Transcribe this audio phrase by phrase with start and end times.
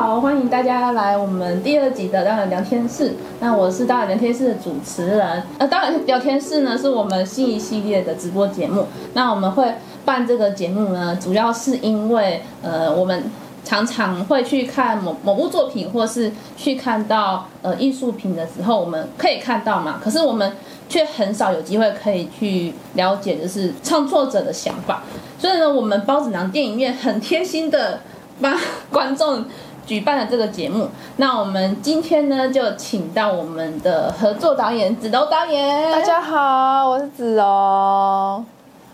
[0.00, 3.12] 好，欢迎大家来我们第二集的当然聊天室。
[3.38, 5.42] 那我是当然聊天室的主持人。
[5.58, 8.86] 呃，当然聊天室呢是我们新一系列的直播节目。
[9.12, 9.74] 那我们会
[10.06, 13.24] 办这个节目呢，主要是因为呃，我们
[13.62, 20.00] 常常会去看某某部作品，或是去看到呃艺术品的时候，我们可以看到嘛。
[20.02, 20.50] 可是我们
[20.88, 25.02] 却很少有机会可以去了解，就是创作者的想法。
[25.38, 28.00] 所以呢，我们包子囊电影院很贴心的
[28.40, 28.56] 帮
[28.90, 29.44] 观众。
[29.90, 35.90] 举办了这个节目，那我们今天呢就请到我们的合作导演子柔导演。
[35.90, 38.44] 大家好，我是子柔。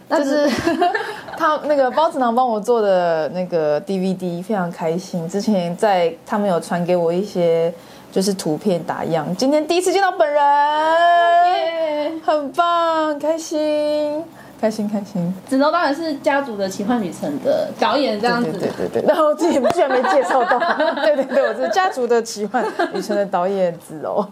[0.09, 0.48] 就是
[1.37, 5.28] 他那个包子囊帮我做的那个 DVD，非常开心。
[5.28, 7.70] 之前在他们有传给我一些
[8.10, 12.24] 就是图片打样，今天第一次见到本人，yeah.
[12.24, 14.24] 很棒，开心。
[14.60, 20.59] 开心开心，子柔当然是家族的奇幻旅程的导演这样子，对对对对，然后自己居然没介绍到，
[21.04, 24.27] 对对对，我是家族的奇幻旅程的导演子柔。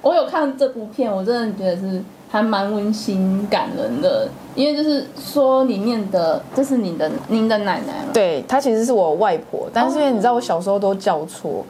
[0.00, 11.64] 我有看这部片，我真的觉得是还蛮温馨感人的，因为就是说里面的这是你的您的奶奶嘛，对，她其实是我外婆，但是因为你知道我小时候都叫错，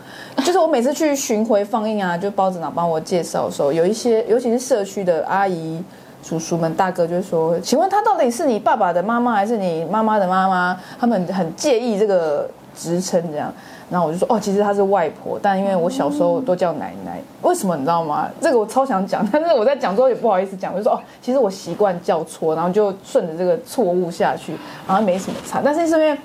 [0.45, 5.83] 就是我每次去巡回放映啊，就包子囊帮我介绍的时候，有一些尤其是社区的阿姨。
[6.23, 13.53] 叔叔们、大哥就说：“请问他到底是你爸爸的妈妈还是你妈妈的妈妈？”他们很介意这个职称，这样。
[13.91, 18.29] 然后我就说：“哦，其实她是外婆，但因为我小时候都叫奶奶，为什么你知道吗？
[18.41, 25.61] 这个我超想讲，但是我在讲之后也不好意思讲，我就说：哦，其实我习惯叫错，然后就顺着这个错误下去，然后没什么差。
[25.65, 26.17] 但是是因为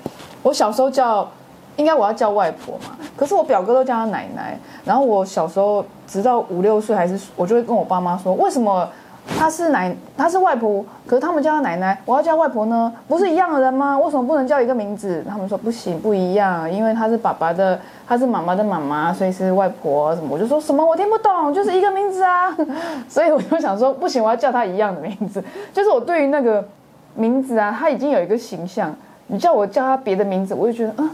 [0.42, 1.28] 我小时候叫，
[1.76, 4.56] 应该我要叫外婆嘛，可是我表哥都叫她奶奶。
[4.84, 8.88] 然后我小时候直到五六岁，还是我就会跟我爸妈说，为什么？”
[9.26, 13.98] 她是奶，她是外婆，可是他们叫她奶奶，我要叫外婆呢，不是一样的人吗？
[13.98, 15.24] 为什么不能叫一个名字？
[15.28, 20.28] 他们说不行，不一样，因为她是爸爸的，她是妈妈的妈妈，所以是外婆什么？
[20.30, 22.56] 我就说什么我听不懂，就是一个名字啊。
[23.08, 25.42] 所以我就想说，不行，我要叫她一样的名字。
[25.72, 26.64] 就是我对于那个
[27.14, 28.94] 名字啊，她已经有一个形象，
[29.26, 31.10] 你叫我叫她别的名字，我就觉得嗯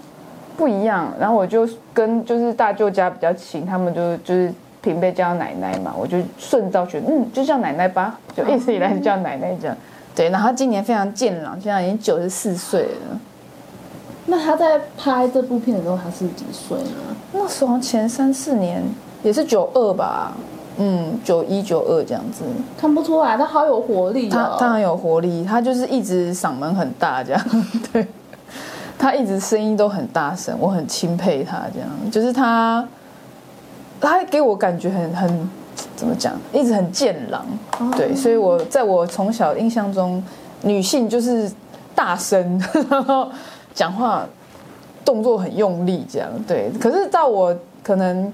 [0.57, 1.13] 不一样。
[1.19, 4.53] 然后我就跟就是大舅家比较亲，他们就就是。
[4.83, 9.77] 平辈叫奶奶嘛，我就顺道觉得，嗯，就叫奶奶吧，就一直以来就叫奶奶这样。
[10.15, 13.21] 对，然后他今年非常健朗，现在已经九十四岁了。
[14.27, 17.17] 那他在拍这部片的时候，他是几岁呢？
[17.33, 18.83] 那时候前三四年
[19.23, 20.33] 也是九二吧，
[20.79, 22.45] 嗯，九一九二这样子。
[22.77, 24.33] 看不出来，他好有活力哦。
[24.33, 27.43] 他他很有活力，他就是一直嗓门很大这样，
[27.93, 28.07] 对，
[28.99, 32.87] 他一直声音都很大声，我很钦佩他这样，就是他。
[34.11, 35.51] 他给我感觉很很
[35.97, 37.45] 怎么讲，一直很健朗，
[37.97, 40.23] 对，所以我在我从小印象中，
[40.63, 41.51] 女性就是
[41.95, 43.29] 大声， 然后
[43.75, 44.27] 讲话
[45.05, 46.71] 动作很用力，这样对。
[46.81, 48.33] 可是到我可能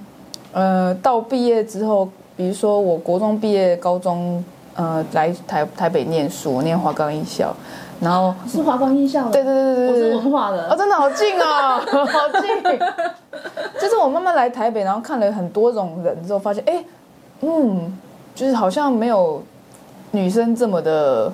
[0.53, 4.43] 呃到毕业之后，比如说我国中毕业，高中
[4.75, 7.55] 呃来台台北念书，我念华冈艺校。
[8.01, 12.79] 然后是华冈艺校，对对对对对，我是文化的，哦，真的好近哦， 好近。
[13.99, 16.85] 就是我慢慢来台北，然后看了很多种人之后，发现，哎，
[17.41, 17.99] 嗯，
[18.33, 19.43] 就是好像没有
[20.13, 21.33] 女生这么的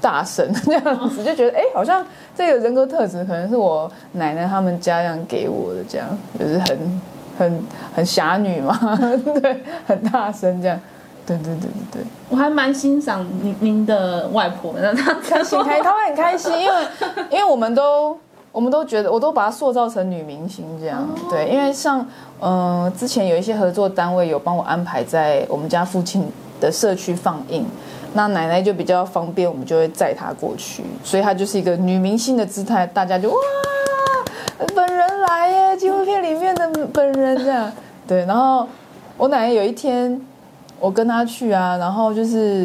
[0.00, 2.02] 大声这样子，就觉得，哎，好像
[2.34, 6.08] 这个人格特质可能是我奶奶他们家这样给我的，这样
[6.38, 7.00] 就是很
[7.38, 7.64] 很
[7.94, 8.74] 很侠女嘛，
[9.42, 10.80] 对，很大声这样。
[11.26, 16.74] 对对对对对，我还蛮欣赏您您的外婆的，她开心开，她会很开心，因为
[17.32, 18.18] 因为我们都
[18.58, 22.00] 我们都觉得，我都把她塑造成女明星这样，对，因为像
[22.40, 26.26] 嗯、呃、之前有一些合作单位有帮我安排在我们家附近
[26.60, 27.64] 的社区放映，
[28.14, 33.36] 那奶奶就比较方便，我们就会载她过去，所以她就是一个女明星的姿态，大家就哇，
[34.74, 37.70] 本人来耶，纪录片里面的本人这样，
[38.08, 38.66] 对，然后
[39.16, 40.20] 我奶奶有一天。
[40.80, 42.62] 我跟她去啊，然后就是，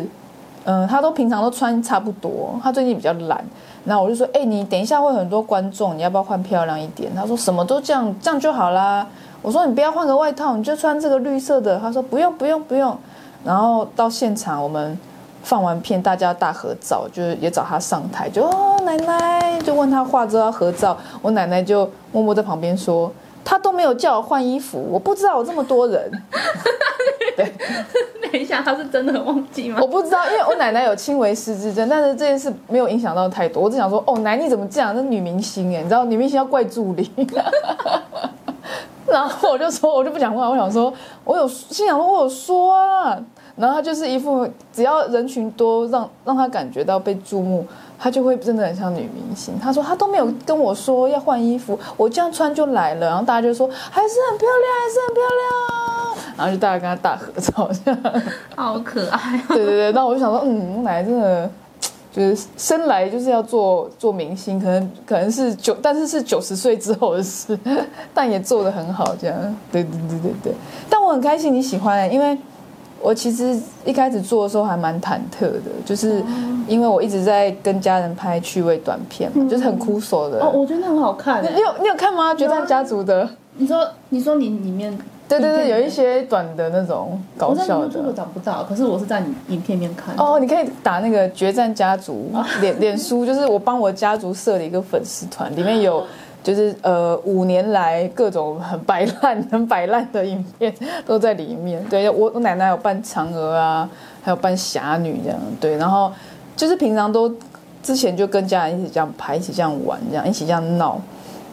[0.66, 3.44] 嗯、呃，他都平常都穿差不多，她最近比较懒，
[3.86, 7.14] 然后我就说，哎、你等一下会很多观众，你要不要换漂亮一点？
[7.16, 9.06] 他说什么都这样，这样就好啦。
[9.42, 11.78] 我说你不要换个外套，你就穿这个绿色的。
[11.80, 12.98] 他说不用不用不用。
[13.44, 14.98] 然后到现场我们
[15.44, 23.12] 放完片，大家大合照，就是也找他上台，就哦奶奶，就问他画之后要合照，我奶奶就默默在旁边说。
[23.44, 26.12] 他都没有叫我换衣服，我不知道有这么多人。
[27.36, 27.52] 对，
[28.32, 29.80] 等一下，他是真的忘记吗？
[29.82, 33.64] 我不知道，因为我奶奶有轻微失智症，但是这件事没有影响到太多。
[33.64, 34.94] 我只想说，哦，奶你怎么这样？
[34.96, 37.10] 那女明星哎，你知道女明星要怪助理。
[39.06, 40.50] 然后我就说，我就不讲话。
[40.50, 40.92] 我想说，
[41.24, 43.20] 我有心想说，我有说啊。
[43.56, 47.64] 然后他就是一副只要人群多，让让他感觉到被注目，
[48.04, 49.58] 他就会真的很像女明星。
[49.58, 58.24] 她说她都没有跟我说要换衣服，我这样穿就来了，然后大家就说还是很漂亮，还是很漂亮，然后就大家跟她大合照，这样
[58.58, 59.42] 好可爱。
[59.48, 61.50] 对对对，那我就想说，嗯，我奶奶真的。
[62.16, 67.58] 就是生来就是要做做明星，可能可能是九，但是是九十岁之后的事，
[68.14, 69.36] 但也做得很好，这样，
[69.72, 70.54] 对对对对对。
[70.88, 72.38] 但我很开心你喜欢、欸，因为
[73.04, 76.24] 我其实一开始做的时候还蛮忐忑的，就是
[76.68, 80.40] 因为我一直在跟家人拍趣味短片嘛，嗯、就是很枯手的。
[80.44, 81.54] 哦，我觉得那很好看、欸。
[81.54, 82.34] 你有你有看吗？
[82.34, 83.30] 决战家族的？
[83.58, 84.98] 你说你说你里面。
[85.26, 88.62] 对对对，有一些短的那种搞笑的，这个找不到。
[88.66, 90.14] 可是我是在你影片里面看。
[90.18, 92.30] 哦，你可以打那个决战家族
[92.62, 96.04] 脸脸书，就是我帮我家族设了一个粉丝团，里面有
[96.44, 100.72] 就是呃五年来各种很摆烂、很摆烂的影片
[101.06, 101.84] 都在里面。
[101.86, 103.90] 对，我我奶奶有扮嫦娥啊，
[104.22, 105.40] 还有扮侠女这样。
[105.60, 106.12] 对，然后
[106.56, 107.34] 就是平常都
[107.82, 111.00] 之前就跟家人一起这样拍，一起这样玩，这样一起这样闹。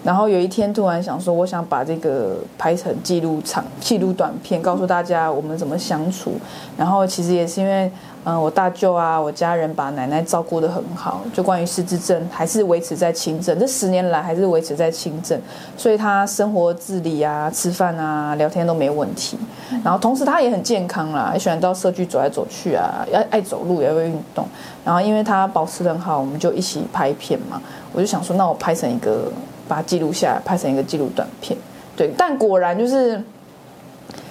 [0.03, 6.33] 然后有一天突然想说，我想把这个拍成记录长、记录短片，告诉大家我们怎么相处。
[6.75, 7.93] 然后其实也是因为，
[8.25, 15.41] 嗯、呃，我大舅啊，我家人把奶奶照顾得很好，就关于失智症还是维持在轻症，这十年来还是维持在轻症，
[15.77, 19.39] 所以他生活自理啊、吃饭啊、聊天都没问题。
[19.85, 24.47] 然后同时他也很健康啦，也喜欢到社区走来走去啊，要爱走路也会运动。
[24.85, 27.61] 然后因为他保持得很好，我们就一起拍片嘛。
[27.93, 29.31] 我就想说，那我拍成一个。
[29.71, 31.57] 把它记录下来，拍成一个记录短片。
[31.95, 33.23] 对，但果然就是，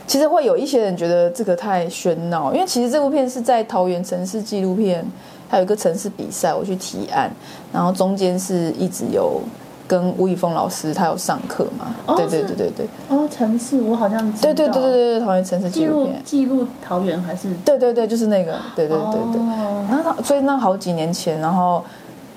[0.09, 5.05] 其实会有一些人觉得这个太喧闹，因为其实这部片是在桃园城市纪录片，
[5.47, 7.29] 还有一个城市比赛，我去提案，
[7.71, 9.39] 然后中间是一直有
[9.87, 11.93] 跟吴宇峰老师他有上课嘛。
[12.07, 12.87] 哦，对对对对对。
[13.07, 17.53] 哦，城市我好像对对对对对，桃园城市纪录片，记录桃园还是？
[17.63, 19.39] 对对对，就是那个，对对对对。
[19.39, 21.85] 哦，然后所以那好几年前，然后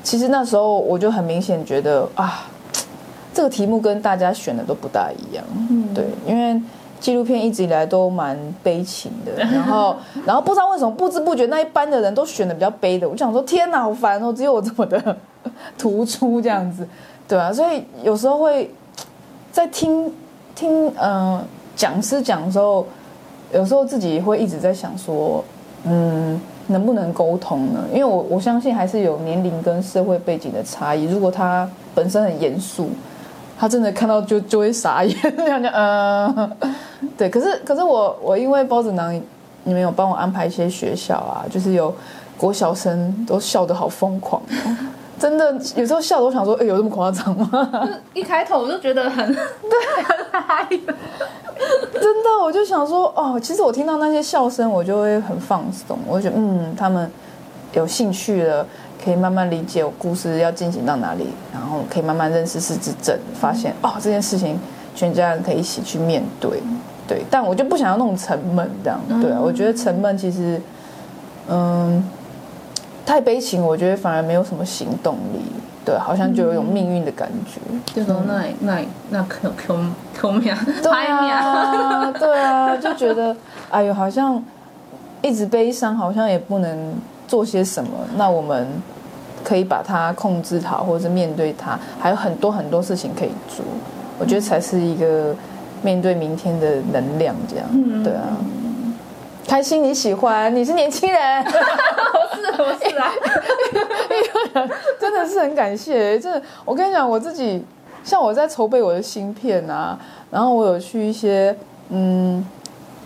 [0.03, 2.49] 其实那时候我就很明显觉得啊。
[3.35, 6.61] 这个题目跟大家选的都不大一样，嗯，对，因为
[7.03, 15.17] 纪录片一直以来都蛮悲情的，然后，然后不知道为什么不知不觉那一班的人都选的比较悲的，我就想说天哪，好烦哦，只有我这么的
[15.77, 16.87] 突出这样子，
[17.27, 18.71] 对啊，所以有时候会
[19.51, 20.13] 在听
[20.55, 21.45] 听嗯、呃、
[21.75, 22.87] 讲师讲的时候，
[23.53, 25.43] 有时候自己会一直在想说，
[25.83, 27.81] 嗯，能不能沟通呢？
[27.93, 32.89] 因为我我相信还是有年龄跟社会背景的差异，如果他本身很严肃。
[33.63, 36.51] 他真的看到就就会傻眼，这样讲，嗯，
[37.17, 37.31] 对。
[37.31, 39.15] 可是可是我我因为包子囊，
[39.63, 41.95] 你们有帮我安排一些学校啊，就是有
[42.37, 44.43] 国小生都笑得好疯狂，
[45.17, 47.89] 真的有时候笑都想说，哎，有这么夸张吗？
[48.15, 57.09] 一开头我就觉得很对，很嗨，真的，我就想说，哦，其实我听到那些笑声，我就会很放松，我就觉得，嗯，他们
[57.75, 58.67] 有兴趣了。
[59.05, 64.59] 可以慢慢理解我故事要进行到哪里，然后可以慢慢认识失智症，发现哦这件事情
[64.95, 66.63] 全家人可以一起去面对，
[67.09, 67.25] 对。
[67.31, 70.61] 但我就不想要那种沉闷这样，对啊，我觉得沉闷其实，
[71.49, 72.03] 嗯，
[73.05, 75.41] 太悲情，我觉得反而没有什么行动力，
[75.85, 77.61] 对，好像就有一种命运的感觉。
[77.93, 79.85] 就说那那那 Q Q
[80.15, 83.37] Q 命，对啊，对啊，就觉得
[83.71, 84.43] 哎呦，好像
[85.23, 86.95] 一直悲伤，好像也不能。
[87.29, 87.91] 做些什么？
[88.19, 88.67] 那我们
[89.43, 93.65] 可以把它控制好，或者是面对它，还有很多很多事情可以做。
[94.19, 95.35] 我觉得才是一个
[95.81, 98.37] 面对明天的能量，这样对啊。
[99.49, 103.11] 开心你喜欢，你是年轻人，我是我是啊，
[105.01, 106.21] 真的是很感谢。
[106.21, 107.65] 真的，我跟你讲，我自己
[108.05, 109.99] 像我在筹备我的芯片啊，
[110.31, 111.57] 然后我有去一些
[111.89, 112.47] 嗯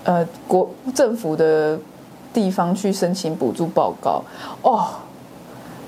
[0.02, 1.78] 呃国政府的。
[2.36, 4.22] 地方去申请补助报告
[4.60, 4.84] 哦，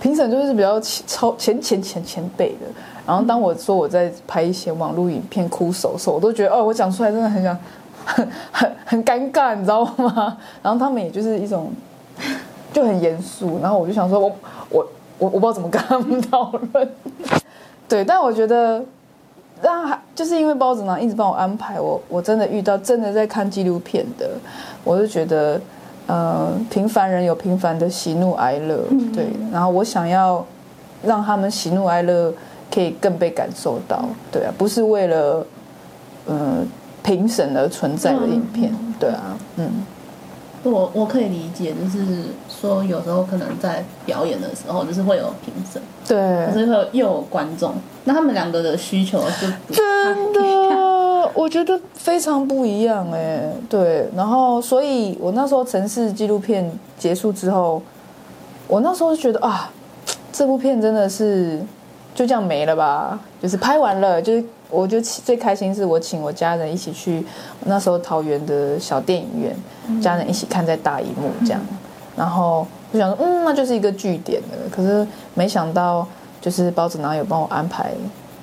[0.00, 2.67] 评审就是比较超前前前前辈的。
[3.07, 7.59] 然后当我说我在拍一些网络影片哭手的时候，我都觉得哦，我讲出来真的很想
[8.02, 10.38] 很很 很尴尬，你知道吗？
[10.64, 11.71] 然后他们也就是一种
[12.73, 13.59] 就很严肃。
[13.61, 14.33] 然后我就想说我
[14.71, 14.87] 我
[15.19, 16.88] 我我不知道怎么跟他们讨论。
[17.87, 18.83] 对，但我觉得
[19.61, 24.31] 让就是因为包子呢一直帮我安排，我我真的遇到真的在看纪录片的，
[24.83, 25.61] 我就觉得。
[26.09, 28.83] 呃，平凡人有平凡的喜怒哀乐，
[29.15, 29.27] 对。
[29.53, 30.45] 然后我想要
[31.05, 32.33] 让他们喜怒哀乐
[32.75, 35.47] 可以更被感受到，对啊，不是为了
[36.27, 36.65] 呃
[37.03, 39.71] 评审而存在的影片，对啊，嗯。
[40.65, 47.75] 我我可以理解，就是说有时候可能在表演的时候，就是会有评审，对，可是会又有观众，
[48.05, 51.08] 那他们两个的需求就真的。
[51.35, 53.51] 我觉得非常不一样哎。
[53.69, 57.81] 对，然后所以我那时候城市纪录片结束之后，
[58.67, 59.71] 我那时候就觉得啊，
[60.33, 61.59] 这部片真的是
[62.15, 63.19] 就这样没了吧？
[63.41, 67.25] 就是拍完了，就是我就最开心是我请我家人一起去
[67.65, 69.57] 那时候桃园的小电影院，
[69.89, 71.77] 嗯、家人一起看在大荧幕这样，嗯、
[72.17, 74.57] 然后我想说嗯，那就是一个据点了。
[74.71, 76.07] 可是没想到
[76.41, 77.93] 就是包子囊有帮我安排。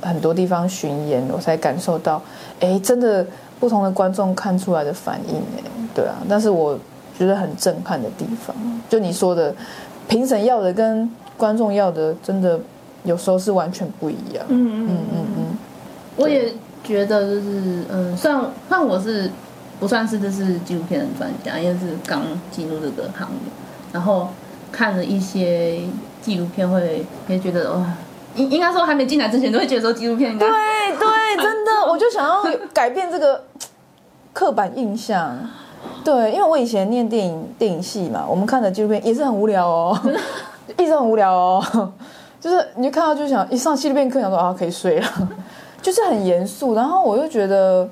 [0.05, 2.21] 很多地方巡演，我才感受到，
[2.59, 3.25] 哎，真的
[3.59, 5.63] 不同的观众看出来的反应，哎，
[5.95, 6.13] 对啊。
[6.29, 6.77] 但是我
[7.17, 8.55] 觉得很震撼的地方，
[8.87, 9.53] 就你说的，
[10.07, 12.59] 评审要的跟观众要的，真的
[13.03, 14.45] 有时候是完全不一样。
[14.47, 15.57] 嗯嗯嗯嗯嗯。
[16.15, 19.29] 我也觉得就是，嗯，虽然算我是
[19.79, 22.21] 不算是就是纪录片的专家，因为是刚
[22.51, 23.51] 进入这个行业，
[23.91, 24.29] 然后
[24.71, 25.79] 看了一些
[26.21, 27.85] 纪录片会，会也觉得哇。
[28.35, 30.55] 应应该说，还没进来之前都会觉得说纪录片应该对
[30.97, 33.43] 对，真的， 我就想要改变这个
[34.33, 35.37] 刻板印象。
[36.03, 39.99] 对，因为我以前念电影电影系嘛，我们看的纪录片也是很无聊哦，
[40.77, 41.91] 一直很无聊哦。
[42.39, 45.07] 就是你就看到就想一上纪录片课，想说啊可以睡了，
[45.81, 46.75] 就是很严肃。
[46.75, 47.89] 然后我又觉得，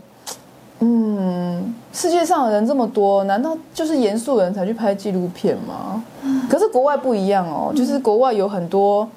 [0.79, 6.03] 嗯，世界上的人这么多，难道就是严肃的人才去拍纪录片吗？
[6.49, 9.07] 可是国外不一样哦，就是国外有很多。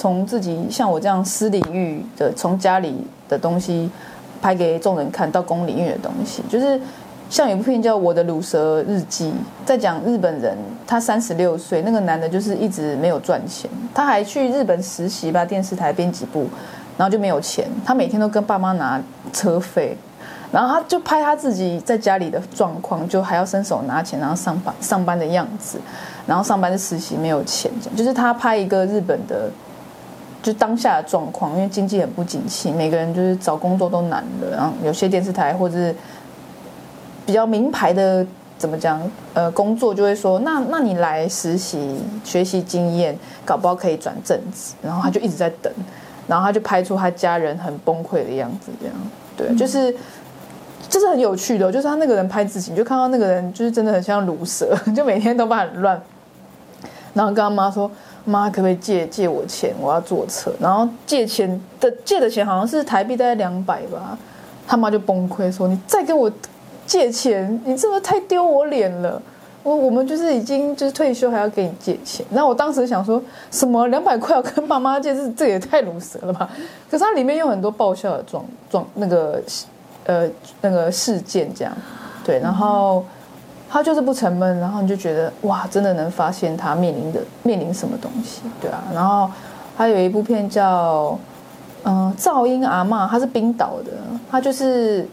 [0.00, 3.90] 从自己像我这样私领域的，从家里的东西
[4.40, 6.80] 拍给众人看到公领域的东西，就是
[7.28, 9.28] 像有部片叫《我的鲁蛇日记》，
[9.66, 16.46] 在讲日本人，他三十六岁，那个男的就是一直没有赚钱，他还去日本实习吧，电视台编辑部，
[16.96, 18.98] 然后就没有钱，他每天都跟爸妈拿
[19.34, 19.94] 车费，
[20.50, 25.78] 然后他就拍他自己在家里的状况，就还要伸手拿钱，然后上班上班的样子，
[26.26, 29.50] 然后上班是实习没有钱，就是他拍一个日本的。
[30.42, 34.56] 就当下的状况，因为经济很不景气，每个人就是找工作都难了。
[34.56, 35.94] 然后有些电视台或者是
[37.26, 38.98] 比较名牌的，怎么讲？
[39.34, 44.72] 呃，工作就会说，那那你来实习学习经验，搞不好可以转正职。
[44.82, 45.70] 然后他就一直在等，
[46.26, 48.96] 然后他就拍出他家人很崩溃的样子，这样
[49.36, 49.94] 对，就是
[50.88, 56.00] 就是很有趣的，就是他那个人拍自己，你就看到那个人就是真的很像鲁蛇， 就每天都把很乱，
[57.12, 57.90] 然后跟他妈说。
[58.24, 59.74] 妈，可不可以借借我钱？
[59.80, 60.52] 我要坐车。
[60.60, 64.18] 然后借钱的借的钱好像是台币大概两百吧。
[64.66, 66.30] 他妈就崩溃说：“你再给我
[66.86, 69.20] 借钱，你是不是太丢我脸了？
[69.62, 76.48] 我我们就是已经就是退休，还要给你借钱。”然后我当时想说什么两百块要跟爸妈借，这这也太鲁蛇了吧？
[76.90, 79.42] 可是它里面有很多爆笑的状状那个
[80.04, 80.28] 呃
[80.60, 81.72] 那个事件这样，
[82.24, 83.04] 对，然后。
[83.72, 88.82] 他就是不沉闷，然后你就觉得哇，真的能发现他面临的面临什么东西，对啊。
[88.92, 89.30] 然后
[89.76, 91.16] 还有一部片叫
[91.84, 93.92] 嗯《噪音阿嬷》，他是冰岛的，
[94.28, 95.08] 他就是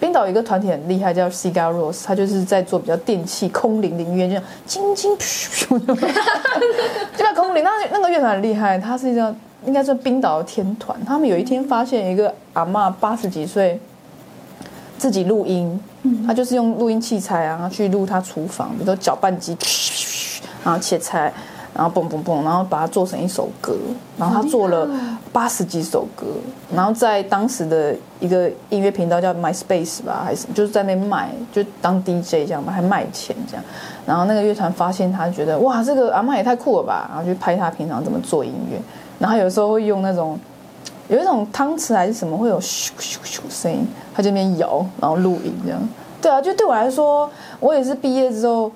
[0.00, 5.94] 冰岛一个团体很厉害，叫 Sigur Rós，他就是在做比较电器空灵的音乐，就像轻轻噗噗，
[7.14, 7.62] 就叫空灵。
[7.62, 9.34] 那那个乐团很厉害，他是一个
[9.66, 10.98] 应该是冰岛的天团。
[11.04, 13.78] 他们有一天发现一个阿嬷八十几岁。
[14.98, 15.80] 自己录音，
[16.26, 19.56] 他就是用录音器材啊去录他厨房，比如说搅拌机，
[20.64, 21.32] 然后切菜，
[21.72, 23.76] 然后嘣嘣嘣，然后把它做成一首歌。
[24.18, 24.88] 然后他做了
[25.32, 26.26] 八十几首歌，
[26.74, 33.64] 然后在当时的一个音乐频道叫 MySpace 吧，还是，就是在那边卖，就当 DJ 这样嘛，还卖钱这样。
[34.04, 38.76] 然后那个乐团发现他，觉得哇，这个阿嬷也太酷了吧，然后就拍他平常怎么做音乐。
[39.20, 40.36] 然后有时候会用那种。
[41.08, 45.80] 有一种汤匙还是什么会有咻咻咻声音，他这边摇，然后录影这样。
[46.20, 48.70] 对啊，就对我来说，我也是毕业之后，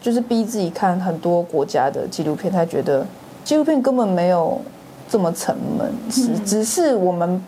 [0.00, 3.06] 就是逼自己看很多国家的纪录片，才觉得
[3.44, 4.60] 纪录片根本没有
[5.08, 7.42] 这么沉闷，只只是我们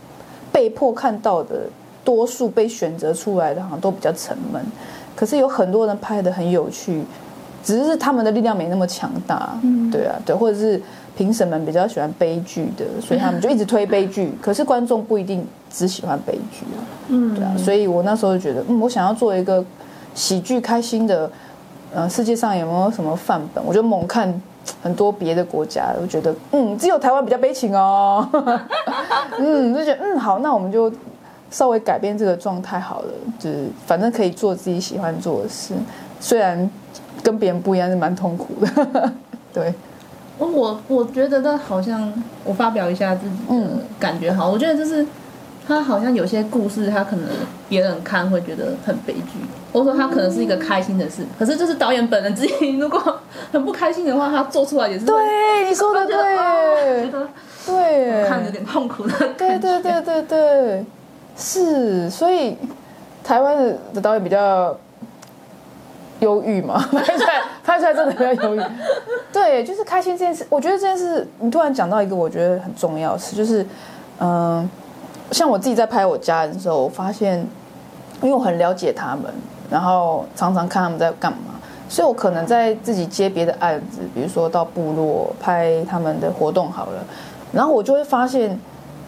[0.51, 1.63] 被迫看到的
[2.03, 4.65] 多数被选择出来的，好像都比较沉闷。
[5.15, 7.05] 可是有很多人拍的很有趣，
[7.63, 9.59] 只是他们的力量没那么强大。
[9.93, 10.81] 对啊，对，或者是。
[11.17, 14.31] 评审们比较喜欢悲剧的，所以他们就一直推悲剧。
[14.41, 17.57] 可是观众不一定只喜欢悲剧啊，嗯，对啊。
[17.57, 19.65] 所以我那时候就觉得，嗯，我想要做一个
[20.15, 21.31] 喜剧开心的，
[21.95, 23.65] 呃，世界上有没有什么范本？
[23.65, 24.31] 我就猛看
[24.83, 28.29] 很多别的国家，我觉得，嗯，只有台湾比较悲情哦。
[29.41, 30.93] 嗯，就觉得，嗯，好，那我们就
[31.51, 35.73] 稍微改变这个状态好了，就是反正可以做自己喜欢做的事，
[36.21, 36.71] 虽然
[37.23, 39.13] 跟别人不一样，是蛮痛苦的，
[39.55, 39.73] 对。
[40.39, 42.13] 我我觉得他好像，
[42.45, 43.55] 我发表一下自己的
[43.99, 45.07] 感觉好，嗯、我觉得就是
[45.67, 47.27] 他好像有些故事，他可能
[47.69, 49.39] 别人看会觉得很悲剧，
[49.73, 53.21] 或者说他可能是一个开心的事，嗯、可是就是导演本人自己如果
[53.53, 55.15] 很不开心的话，他做出来也是对
[55.69, 57.21] 你说的对，对，
[57.67, 58.29] 对。
[58.29, 60.85] 看着有点痛苦的，对对对对对，
[61.37, 62.57] 是，所以
[63.25, 64.77] 台湾的的导演比较
[66.21, 68.63] 忧郁嘛， 拍出来拍出来真的比较忧郁。
[69.33, 73.63] 对，就是开心这件事，我觉得这件事，你突然讲到一个我觉得很重要的事，就是
[74.19, 74.69] 嗯、呃，
[75.33, 77.39] 像我自己在拍我家人的时候，我发现，
[78.23, 79.25] 因为我很了解他们，
[79.71, 81.55] 然后常常看他们在干嘛，
[81.89, 87.05] 所以我可能在自己接别的案子，比如说到部落拍他们的活动好了，
[87.53, 88.59] 然后我就会发现。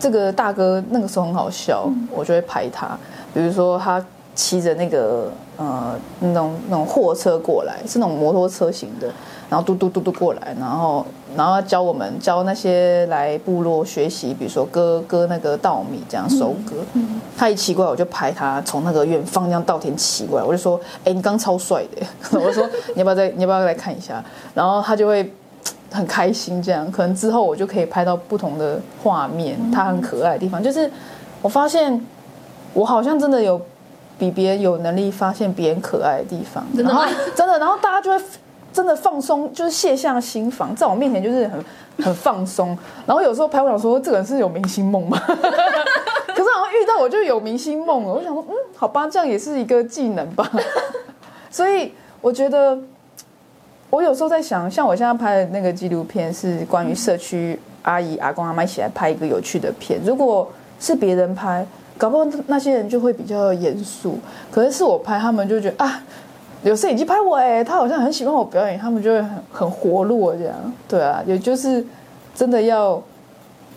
[0.01, 2.97] 这个大哥那个时候很好笑，嗯、我就会拍他。
[3.35, 4.01] 比如说他
[4.39, 9.09] 骑着那个呃那种那种货车过来，是那种摩托车型的，
[9.51, 11.05] 然后嘟嘟嘟嘟过来，然后
[11.37, 16.77] 然后教我们教那些来部落学习，比如说割割那个稻米这样收割。
[16.93, 22.07] 嗯、他一骑过来，我就拍他从那个远方这样稻田骑过来，我就说：“哎，你刚刚超帅的。”
[22.39, 22.65] 我说
[22.95, 25.29] ：“你要不要再你要不要来看一下？”然后他就会。
[25.91, 30.63] 很开心，这样可能之后我就可以拍到不同的画面，他很可爱的地方。
[30.63, 30.91] 就是
[31.41, 31.99] 我发现，
[32.75, 33.59] 我好像真的有
[34.19, 37.07] 比别人有能力发现别人可爱的地方，真的吗？
[37.35, 38.25] 真的，然后大家就会
[38.73, 41.65] 真的放松，就是卸下心防，在我面前就是很
[42.05, 42.77] 很放松。
[43.07, 45.19] 然后有时候拍我想说，这个人是有明星梦吗？
[45.27, 48.13] 可是好像遇到我就有明星梦了。
[48.15, 50.51] 我想说，嗯，好吧，这样也是一个技能吧。
[51.51, 52.79] 所以我觉得。
[53.91, 59.99] 我有时候在想，像我现在拍的那个纪录片，是关于社区阿姨、阿公、阿妈一起来拍一个有趣的片。
[60.05, 60.47] 如果
[60.79, 61.67] 是别人拍，
[61.99, 64.19] 搞不好那些人就会比较严肃。
[64.51, 66.01] 可是是我拍，他们就觉得啊，
[66.63, 70.55] 有摄影机拍我哎，他好像很喜欢我表演，他们就会很很活络这样。
[70.89, 71.85] 对啊，也就是
[72.35, 73.03] 真的要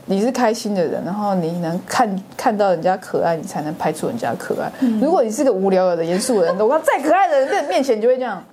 [0.06, 4.72] 你是开心的人，然后你能看看到人家可爱，你才能拍出人家可爱。
[5.02, 8.44] 如果你是个无聊的、严肃的人，我看再可爱的人在面前，你就会这样。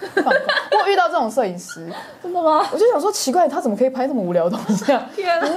[0.00, 1.86] 我遇到这种摄影师，
[2.22, 2.66] 真的吗？
[2.72, 5.06] 我就想说奇怪，他怎么可以拍这么无聊的东西啊？
[5.14, 5.48] 天哪，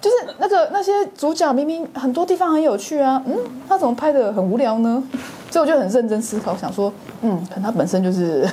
[0.00, 3.36] 就是那个那些主角明明很多地方很有趣啊，嗯，
[3.68, 5.02] 他怎么拍的很无聊呢？
[5.50, 8.46] 所以我就很认真思考，想说，嗯，可能他本身就是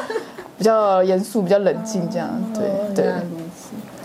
[0.56, 2.28] 比较严肃、比较冷静这样。
[2.54, 3.12] 对对，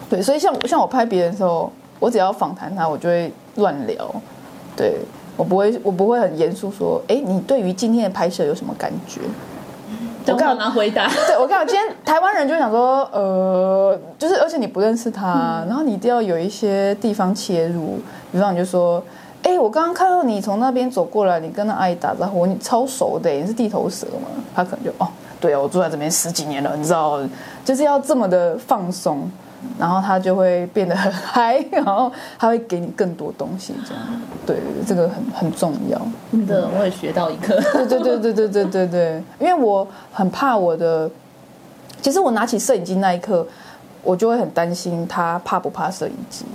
[0.10, 4.14] 对，所以像像我拍别人的时候，我只要访谈他，我就会乱聊。
[4.76, 4.98] 对，
[5.38, 9.22] 我不会，我不会很严肃说，哎，你对于今天的拍摄有什么感觉？
[10.28, 11.08] 我刚好拿回答。
[11.28, 18.00] 对，我刚好今天 台湾人就想说，呃，就是而且你不认识他，嗯、然后你一定要有一些地方切入，
[18.32, 19.04] 比方你就说，
[19.44, 24.28] 哎、欸，我刚刚看到你从那边走过来，你跟那阿姨打招呼，你超熟的，你是地头蛇吗？
[24.56, 25.08] 他可能就哦，
[25.42, 27.20] 对啊，我住在这边十几年了，你知道，
[27.66, 29.30] 就是要这么的放松。
[29.80, 34.04] 然后他就会变得很嗨，然后他会给你更多东西，这样，
[34.46, 36.00] 对，这个很很重要。
[36.32, 37.60] 真的，我也学到一课。
[37.74, 41.10] 对对对对对对对对，因为我很怕我的，
[42.02, 43.46] 其实我拿起摄影机那一刻，
[44.04, 46.46] 我就会很担心他怕不怕摄影机。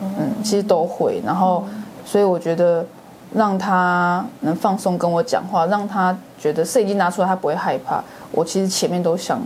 [0.00, 0.08] 嗯，
[0.44, 1.22] 其实都会。
[1.24, 1.64] 然后，
[2.04, 2.84] 所以我觉得
[3.32, 8.04] 让他能放松跟我讲话，让他觉得摄影机拿出来他不会害怕。
[8.30, 9.40] 我其实前面都想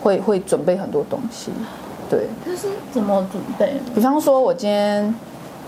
[0.00, 1.50] 会会准备很多东西。
[2.08, 3.80] 对，就是怎么准备？
[3.94, 5.14] 比方说，我今天，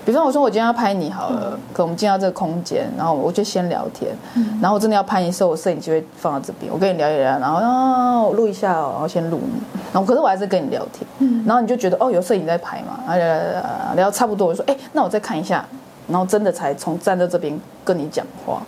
[0.07, 9.61] 比方我说我今天要拍你好了，嗯、可我们进到这个空间，然后我就先聊天，嗯、然后我真的要拍你的时候，我摄影机会放到这边，我跟你聊一聊，然后啊，我录一下，然后先录你，
[9.93, 15.63] 然后可是我还是跟你聊天，嗯、然后你就觉得哦，有摄影在拍嘛，然后聊聊聊差不多，我说哎，那我再看一下，
[16.09, 18.63] 然后真的才从站在这边跟你讲话，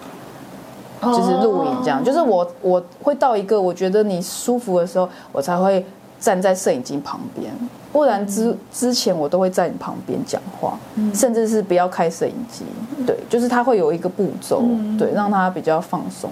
[1.00, 5.84] 就是录影这样，就是我我会到一个我觉得你舒服的时候，我才会。
[6.22, 7.52] 站在摄影机旁边，
[7.92, 12.64] 不然之之前我都会在你旁边讲话，嗯、甚至是不要开摄影机。
[13.04, 16.30] 对，就是他会有一个步骤，嗯、对，让他比较放松。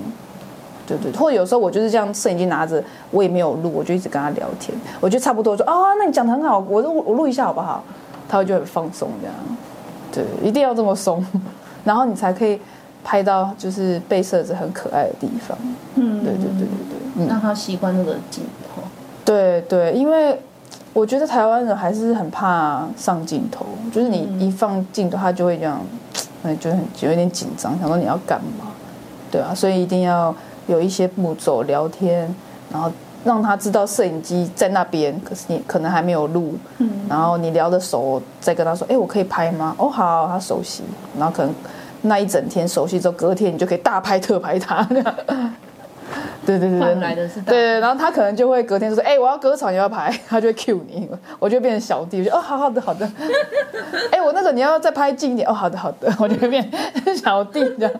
[0.87, 4.77] 对对，或者有时候我就是这样，摄影机拿着，我也没有录，我就一直跟他聊天。
[5.01, 7.83] 我觉得差不多说，啊，那你讲的很好，我我我录一下好不好？
[8.29, 9.35] 他会就很放松这样。
[10.13, 11.25] 对，一定要这么松，
[11.83, 12.61] 然后你才可以
[13.03, 15.59] 拍到就是被摄者很可爱的地方。
[15.97, 18.70] 嗯，对对对对对，嗯、让他习惯那个镜头。
[19.31, 20.37] 对对，因为
[20.93, 25.81] 我觉得台湾人还是很怕上镜头，就是你一放镜头，他就会这样，
[26.43, 28.67] 哎，就很就有点紧张，想说你要干嘛，
[29.31, 30.35] 对啊，所以一定要
[30.67, 32.35] 有一些步骤聊天，
[32.73, 32.91] 然后
[33.23, 39.77] 让他知道摄影机在那边，可是你可能还没有录，嗯，然后你聊的熟，再跟他说，哎，我可以拍吗？
[39.79, 40.83] 哦，好，他熟悉，
[41.17, 41.55] 然后可能
[42.03, 44.85] 那一整天熟悉之后，隔天你就可以大拍特拍他。
[46.47, 50.11] 对对对对，来的是对对，然后他可能就会隔天就说：“哎，我要割草，你要拍。
[50.29, 53.09] ”他就会 cue 你，我就变成小弟，我就哦，好好的好的。
[54.11, 56.67] 哎，我那个你要再拍近一点哦，好的好的， 我就会变
[57.17, 57.93] 小弟这样。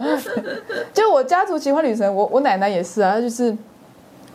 [0.93, 3.57] 就我家族奇幻旅程，我我奶奶也是啊，她就是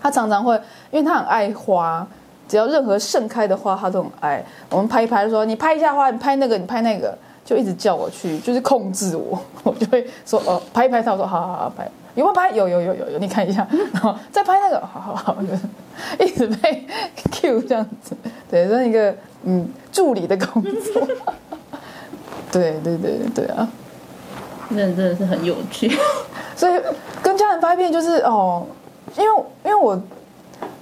[0.02, 0.54] 她常常会，
[0.92, 2.06] 因为她很爱花，
[2.48, 4.44] 只要任何盛开的花，她都很爱。
[4.70, 12.50] 我们拍一拍，说：“你拍一下花，你拍那个，你拍那个。”就一直叫我去，就是控制我，我就会说哦，拍一拍他，我说好好好拍，有没有拍？
[12.52, 16.86] 有有有有有，你看一下，然 后再拍那个，好好好，就是、一直被
[17.32, 18.16] Q 这样子，
[18.50, 21.08] 对，这是一个嗯助理的工作，
[22.52, 23.68] 对对对对啊，
[24.70, 25.92] 那真的是很有趣，
[26.56, 26.82] 所以
[27.22, 28.66] 跟家人拍片就是哦，
[29.18, 30.02] 因为因为我。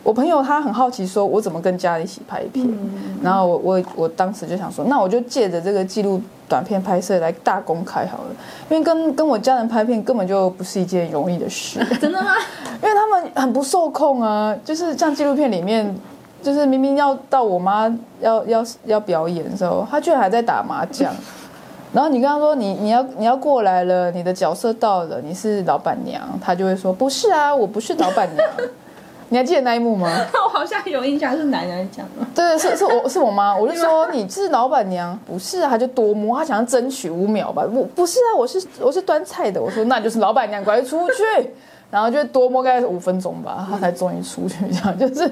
[0.04, 8.36] 我朋友他很好奇，说我怎么跟家人一起拍片，嗯、然后我我我当时就想说，那我就借着这个记录短片拍摄来大公开好了，
[8.70, 11.80] 因为跟跟我家人拍片根本就不是一件容易的事。
[12.02, 12.32] 真的吗？
[12.84, 15.96] 因为他们很不受控啊，就是像纪录片里面，
[16.42, 17.88] 就是明明要到我妈
[18.20, 21.14] 要要要表演的时候，他居然还在打麻将，
[21.94, 28.46] 然后你跟他说你你要你要过来了，你的角色到了，你是老板娘，他就会说不是啊，我不是老板娘。
[29.34, 30.08] 你还记得那一幕吗？
[30.46, 32.24] 我好像有印象，是奶奶讲的。
[32.36, 35.70] 对，是是我 是我妈，我就说你是老板娘，不是啊？
[35.72, 37.64] 她就多摸，她想要争取五秒吧。
[37.74, 39.60] 我不是啊，我是我是端菜的。
[39.60, 41.50] 我说那就是老板娘，快出去。
[41.90, 44.58] 然后就多摸大概五分钟吧，她才终于出去。
[44.72, 45.28] 这样就是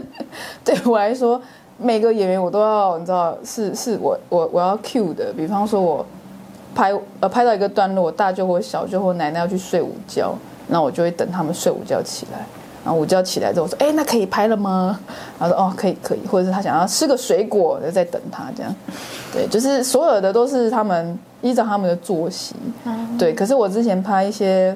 [0.66, 1.40] 对我来说，
[1.78, 5.32] 每个演员我都要你知道，是是我我我要 cue 的。
[5.32, 6.04] 比方说我
[6.74, 10.34] 拍呃拍到一个段落，大舅或小舅或奶奶要去睡午觉，
[10.68, 12.40] 那我就会等他们睡午觉起来。
[12.84, 15.00] 然后我就要起来之后我说：“哎，那可以拍了吗？”
[15.40, 18.76] 然后说：“哦，可以，可以。”或者是他想要吃个水果，就在等他这样。
[19.32, 22.56] 对，就是所有的都是他们依照他们的作息。
[23.20, 24.76] 对，可是我之前拍一些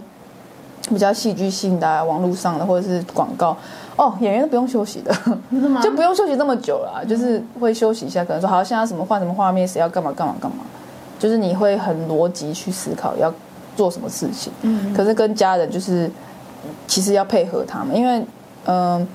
[0.89, 3.57] 比较戏剧性的、啊、网络上的或者是广告，
[3.95, 5.11] 哦，演员都不用休息的，
[5.81, 10.57] 就不用休息这么久了、啊，就是会休息一下，可能说好，现在什么换什么画面，谁要干嘛干嘛干嘛，
[11.17, 13.33] 就是你会很逻辑去思考要
[13.75, 14.53] 做什么事情。
[14.61, 16.07] 嗯，可是跟家人就是。
[16.87, 18.19] 其实要配合他们，因为，
[18.65, 19.07] 嗯、呃，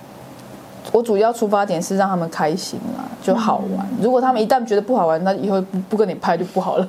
[0.93, 3.87] 我主要出发点是让他们开心嘛，就好玩。
[4.01, 6.87] 如果他们一旦觉得不好玩，那以后不不跟你拍就不好了。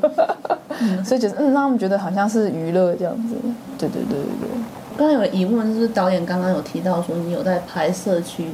[1.05, 3.35] 所以就是嗯，让他们觉得好像是娱乐这样子。
[3.77, 4.49] 对对对对对。
[4.97, 8.49] 刚才有疑问，就是导演刚刚有提到说你有在拍社区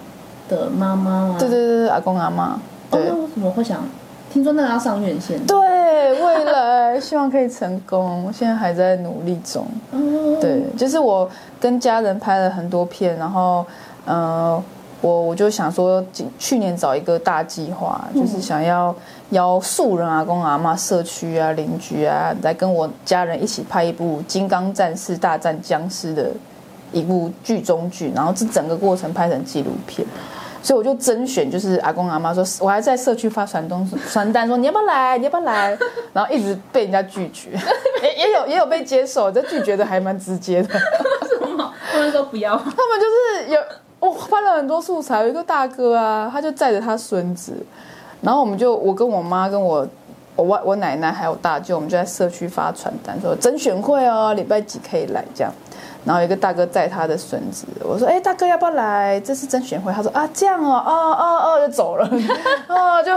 [0.50, 1.36] 的妈妈吗？
[1.40, 2.60] 对对对，阿公阿妈。
[2.92, 3.02] 对。
[3.02, 3.82] 为什么会想？
[4.32, 5.44] 听说那个要上院线？
[5.46, 9.66] 对，未来希望可以成功，现在还在努力中。
[9.92, 13.66] 嗯，对，就是我跟家人拍了很多片，然后，
[14.06, 14.62] 呃，
[15.02, 16.04] 我我就想说，
[16.38, 18.94] 去年找一个大计划，就是想要
[19.30, 26.30] 邀素人阿公阿妈、社区啊、邻居啊，来跟我家人一起拍一部《金刚战士大战僵尸》的
[26.92, 30.06] 一部剧中剧，然后这整个过程拍成纪录片。
[30.68, 35.78] 所以我就甄选，就是阿公阿妈说，我还在社区发传单， 传单说你要不要来，你要不要来，
[36.12, 37.52] 然后一直被人家拒绝，
[38.04, 40.74] 也也有也有被接受，这拒绝的还蛮直接的。
[40.74, 41.74] 为什么？
[41.90, 42.58] 他们说不要。
[42.60, 43.62] 他们就是有
[44.02, 47.54] 我翻了很多素材，有一个大哥啊，他就载着他孙子，
[48.20, 49.88] 然后我们就我跟我妈跟我
[50.36, 55.54] 我外我奶奶还有大舅，我们就在社区发传单说甄选会哦，礼拜几可以来这样。
[56.08, 59.20] 然后有一个大哥载他的孙子，我说：“哎，大哥要不要来？
[59.20, 62.10] 这是甄选会。”他说：“啊，这样哦，哦哦哦，就走了，
[62.68, 63.12] 啊， 就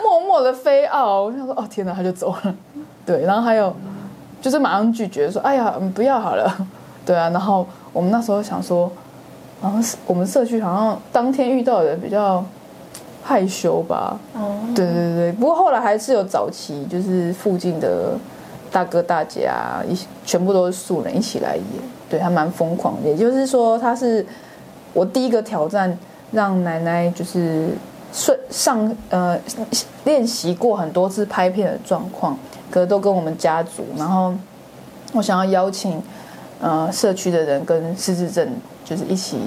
[0.00, 2.54] 默默的飞奥。”我想说：“哦，天哪，他就走了。”
[3.04, 3.74] 对，然后还有
[4.40, 6.66] 就是马上拒绝说：“哎呀，不要好了。”
[7.04, 8.88] 对啊，然后我们那时候想说，
[9.60, 12.44] 好像是我们社区好像当天遇到的人比较
[13.24, 14.16] 害羞吧。
[14.34, 18.12] 哦，对对对，不过后来还是有早期，就是附近的
[18.70, 21.64] 大哥大姐啊，一全部都是素人一起来演。
[22.10, 24.26] 对，他蛮疯狂的，也就是说，他是
[24.92, 25.96] 我第一个挑战，
[26.32, 27.68] 让奶奶就是
[28.12, 29.38] 顺上呃
[30.02, 32.36] 练习过很多次拍片的状况，
[32.68, 34.34] 可是都跟我们家族，然后
[35.12, 36.02] 我想要邀请
[36.60, 38.48] 呃社区的人跟失智症
[38.84, 39.38] 就是一起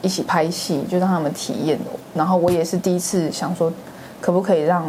[0.00, 1.78] 一起拍戏，就让他们体验。
[2.14, 3.70] 然后我也是第一次想说，
[4.22, 4.82] 可不可以让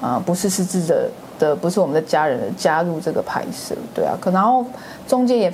[0.00, 3.74] 呃不是失智的的不是我们的家人加入这个拍摄？
[3.94, 4.64] 对啊，可然后
[5.06, 5.52] 中间也。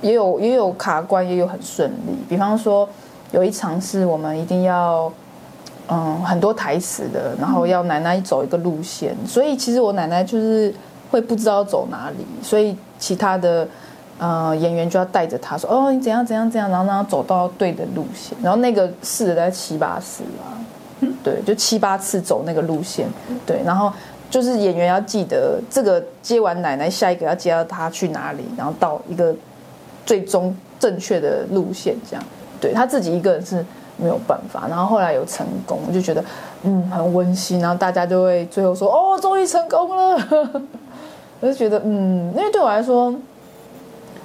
[0.00, 2.16] 也有也有卡关，也有很顺利。
[2.28, 2.88] 比方说，
[3.32, 5.12] 有一场是我们一定要，
[5.88, 9.14] 嗯，很多台词的，然后要奶奶走一个路线。
[9.26, 10.74] 所以其实我奶奶就是
[11.10, 13.68] 会不知道走哪里，所以其他的
[14.18, 23.06] 呃演员就要带着她说：“哦，你怎样怎样怎样，然后让她走到对的路线。”然后那个试了大概七八次吧，对，就七八次走那个路线，
[23.44, 23.60] 对。
[23.64, 23.92] 然后
[24.30, 29.34] 就是演员要记得这个接完奶奶，下一个要接到她去哪里，然后到一个。
[30.06, 32.24] 最终正确的路线，这样，
[32.60, 33.64] 对他自己一个人是
[33.96, 34.66] 没有办法。
[34.68, 36.24] 然后后来有成功，我就觉得
[36.62, 37.60] 嗯很温馨。
[37.60, 40.18] 然后大家就会最后说哦，终于成功了。
[41.40, 43.14] 我就觉得嗯，因为对我来说，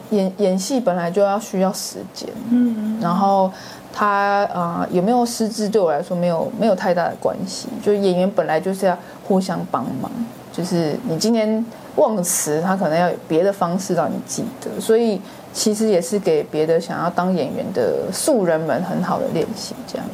[0.09, 3.49] 演演戏本来就要需要时间，嗯，然后
[3.93, 7.67] 他啊、呃、有没有失智对我来说没有没有太大的关系。
[7.81, 10.11] 就演员本来就是要互相帮忙。
[10.51, 11.65] 就是你今天
[11.97, 15.21] 忘词，他可能要有别的方式让你记得，所以
[15.55, 20.05] 其实也是给别的想要当演员的素人们很好的练习，这样。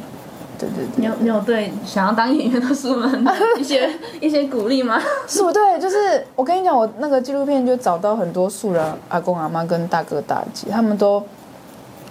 [0.56, 3.26] 对对对，你有你有对想要当演员的素人
[3.58, 5.02] 一些一些鼓励吗？
[5.26, 11.20] 是不对，就是我跟你讲，我那个纪录片就找到很多素人阿公阿妈跟大哥大姐，他们都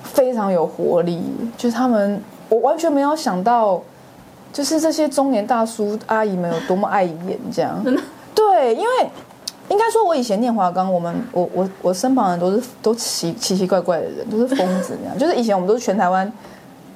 [0.04, 1.24] 非常有活力，
[1.58, 3.82] 就是他们我完全没有想到，
[4.52, 7.82] 就是这些中年大叔阿姨们有多么爱演这样。
[7.86, 8.02] 真的？
[8.36, 9.10] 对，因为
[9.72, 15.18] 应该说，我以前念华冈，我们我我我身旁的人都是都奇奇奇怪怪的人，都是疯子那样。
[15.18, 16.32] 就是以前我们都是全台湾。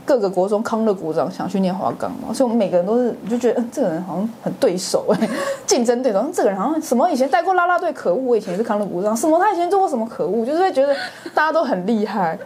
[0.08, 5.30] 各个国中康乐股长想去念华冈嘛，所以我们每个人都是就觉得，嗯，这个人好像很对手哎，
[5.66, 6.24] 竞争对手。
[6.32, 8.24] 这个人好像什么以前带过啦啦队，可恶！
[8.24, 10.96] 我以前也是康乐股长，什么他以前做过什么可恶，就是会觉得
[11.34, 12.38] 大家都很厉害。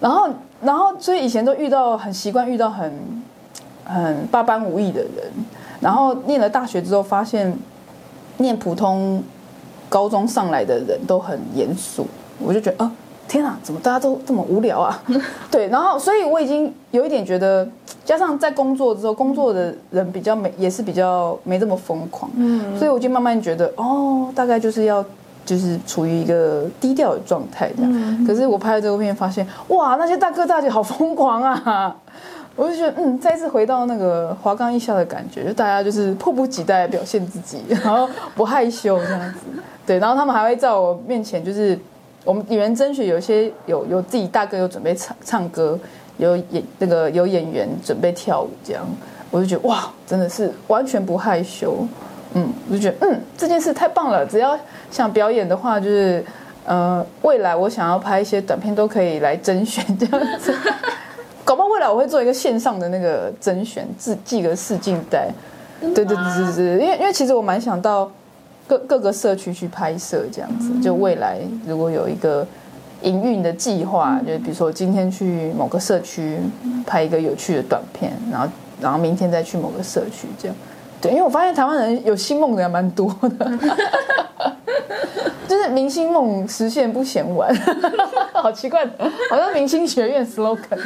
[0.00, 0.28] 然后，
[0.60, 2.92] 然后，所以以前都遇到很习惯遇到很
[3.84, 5.32] 很八般武艺的人。
[5.78, 7.56] 然后念了大学之后，发现
[8.38, 9.22] 念普通
[9.88, 12.06] 高中上来的人都很严肃，
[12.38, 12.92] 我就觉得啊。
[13.28, 15.02] 天啊，怎么大家都这么无聊啊？
[15.50, 17.68] 对，然后所以我已经有一点觉得，
[18.04, 25.04] 加上在工作之后，工作的人比较没，也是比较没这么疯狂，嗯，所以我就慢慢觉得，哦，大概就是要
[25.44, 27.90] 就是处于一个低调的状态这样。
[27.92, 31.96] 嗯，可是我拍了这部片，发现哇，那些大哥大姐好疯狂啊！
[32.56, 39.40] 我就觉得，嗯，再次回到那个华冈艺校的感觉，就大家就是迫不及待表现自己，然后不害羞这样子。
[39.86, 41.78] 对，然后他们还会在我面前就是。
[42.24, 45.78] 我们演员甄选有些有有自己大哥有准备唱唱歌，
[46.16, 48.84] 有演那个有演员准备跳舞，这样
[49.30, 51.86] 我就觉得哇，真的是完全不害羞，
[52.34, 54.26] 嗯，我就觉得嗯这件事太棒了。
[54.26, 54.58] 只要
[54.90, 56.24] 想表演的话，就是
[56.64, 60.52] 呃未来我想要拍一些短片都可以来甄选这样子，
[61.46, 65.30] 搞不好未来我会做一个线上的那个甄选，寄寄个试镜带，
[65.80, 68.10] 对对对对对，因为因为其实我蛮想到。
[68.68, 72.44] 各各个社区去拍摄这样子，就未来如果有一个
[73.02, 76.36] 营运的计划，就比如说今天去某个社区
[76.84, 78.48] 拍一个有趣的短片，然后
[78.80, 80.56] 然后明天再去某个社区这样，
[81.06, 83.50] 对，因为我发现台湾人有星梦的还蛮多的，
[85.48, 87.54] 就是明星梦实现不嫌晚，
[88.32, 88.86] 好奇怪，
[89.30, 90.78] 好像明星学院 slogan，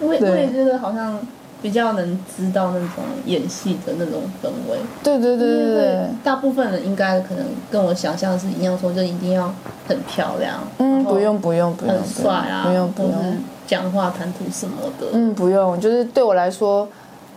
[0.00, 1.18] 我也我也觉得好像。
[1.62, 9.44] 比较能知道那种演戏的那种氛围，对对对对对，大部分人应该可能跟我想象是一样，说就一定要
[9.86, 13.12] 很漂亮，嗯，不用不用不用，很帅啊，不用不用，
[13.64, 16.88] 讲话谈吐什么的，嗯，不用，就是对我来说，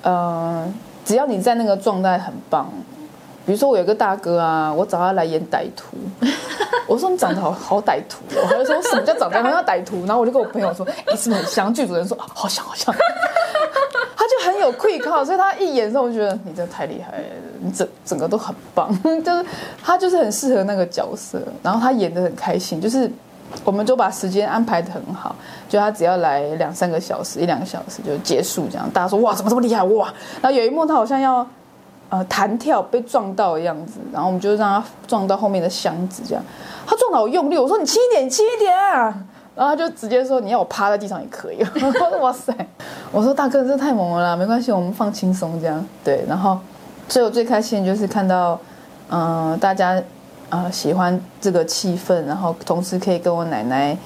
[0.02, 0.68] 呃，
[1.06, 2.68] 只要你在那个状态很棒，
[3.46, 5.96] 比如说我有个大哥啊，我找他来演歹徒，
[6.88, 11.74] 我说你长得好好歹徒，我还说什么叫长得很像歹徒，然后我就跟我朋友说，你是不是很像？
[11.74, 12.94] 剧组人说啊好像好像。
[14.18, 17.24] 他就很有愧靠，所以他一演的时候，我就觉得你真的太厉害了，
[17.60, 18.90] 你整整个都很棒，
[19.24, 19.46] 就是
[19.84, 23.12] 他就是很适合那个角色，然后他演的很开心，就是
[23.64, 25.36] 我们就把时间安排得很好，
[25.70, 31.46] 就他只要来两三个小时，一两个小时就结束这样，大家说哇怎么这么厉害哇，然后有一幕他好像要
[32.10, 36.44] 呃弹跳被撞到的样子，然后我们就让他撞到后面的箱子这样，
[36.86, 39.16] 他撞到我用力，我说你轻一点轻一点啊。
[39.56, 41.66] 然后他就直接说：“你要我趴在地上也可以。
[41.82, 42.54] ”我说：“哇塞！”
[43.10, 46.60] 我说：“大哥，这太猛了啦，没关系，我们放轻松这样。”对，然后，
[47.08, 48.60] 所以我最开心就是看到，
[49.10, 49.98] 嗯、大家、
[50.50, 53.98] 呃、喜欢这个气氛，然后同时可以跟我奶奶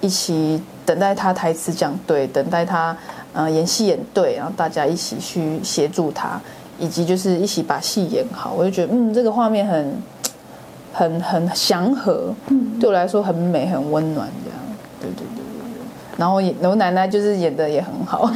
[0.00, 2.96] 一起等待她台词讲对，等待她
[3.32, 6.40] 呃演戏演对，然后大家一起去协助她，
[6.78, 8.52] 以及就是一起把戏演好。
[8.56, 10.02] 我就觉得，嗯，这个画面很、
[10.92, 12.34] 很、很祥和，
[12.80, 14.58] 对我来说很美、很温暖这样。
[15.00, 15.82] 对对对对对，
[16.16, 18.30] 然后演我奶奶就是演的也很好，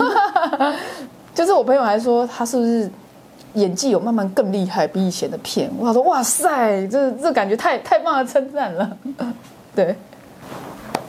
[1.35, 2.91] 就是我朋友还说她是不是
[3.55, 5.71] 演技有慢慢更厉害，比以前的片。
[5.79, 8.97] 我说哇塞，这这感觉太太棒的称赞了。
[9.75, 9.95] 对，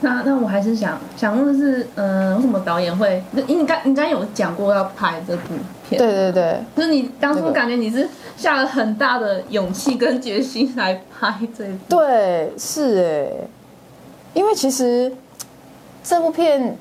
[0.00, 3.22] 那那我还是想想问的是，嗯、呃，为什么导演会？
[3.46, 5.54] 因为你刚你刚有讲过要拍这部
[5.88, 11.78] 片，对对对，就是你当初感觉你是下了很大的勇气跟决心来拍这部。
[11.88, 13.48] 对，是哎，
[14.34, 15.12] 因为其实。
[16.04, 16.76] 这部片，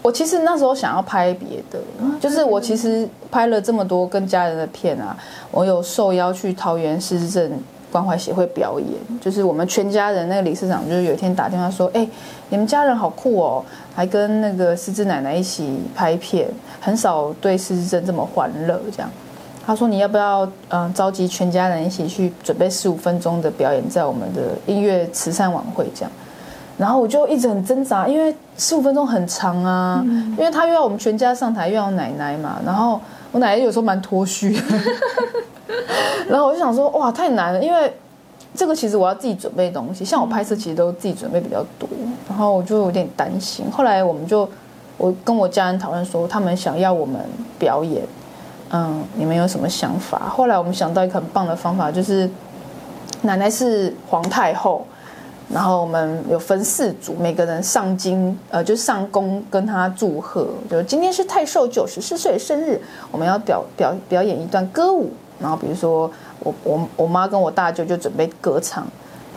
[0.00, 1.78] 我其实那时候想要拍别的，
[2.20, 5.16] 就是我其实拍了这么多跟家人的片啊，
[5.50, 7.50] 我有受邀去桃园失智症
[7.90, 8.88] 关怀协会表演，
[9.20, 12.08] 就是我们全家人那个理事长，就是有一天打电话说，哎，
[12.48, 16.48] 你们家人好酷哦，还跟那个失智奶奶一起拍片，
[16.80, 19.10] 很少对失智症这么欢乐这样。
[19.66, 26.10] 他说你要不要嗯召集全家人一起去准备十五分钟的表演，在我们的音乐慈善晚会这样。
[26.78, 32.60] 然后我就一直很挣扎，因为十五分钟很长啊，嗯、因为他又要我们全家上台，又要奶奶嘛。
[32.64, 33.00] 然后
[33.32, 34.62] 我奶奶有时候蛮脱序的，
[36.30, 37.92] 然后我就想说，哇，太难了，因为
[38.54, 41.88] 这个其实我要自己准备东西，像我拍摄其实都自己准备比较多，
[42.28, 43.66] 然后我就有点担心。
[43.72, 44.48] 后来我们就，
[44.96, 47.20] 我跟我家人讨论说，他们想要我们
[47.58, 48.04] 表演，
[48.70, 50.28] 嗯，你们有什么想法？
[50.28, 52.30] 后来我们想到一个很棒的方法，就是
[53.22, 54.86] 奶奶是皇太后。
[55.50, 62.78] 然后我们有分四组，每个人上京，呃，就上宫跟他祝贺，就今天是太寿九十四岁生日，
[63.10, 65.10] 我们要表表表演一段歌舞。
[65.40, 68.86] 然后比如说我我我妈跟我大舅就准备歌唱，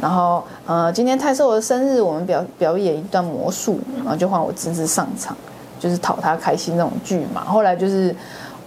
[0.01, 5.37] 然后呃，今天太寿的生日，我们表表演一段魔术，然后就换我侄子上场，
[5.79, 7.45] 就是讨他开心那种剧嘛。
[7.45, 8.13] 后来就是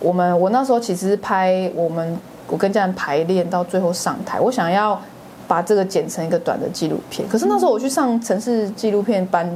[0.01, 4.99] 我们我那时候其实拍我们我跟家人排练到最后上台，我想要。
[5.47, 7.29] 把这个剪成一个短的纪录片。
[7.29, 9.51] 可是那时候我去上城市纪录片班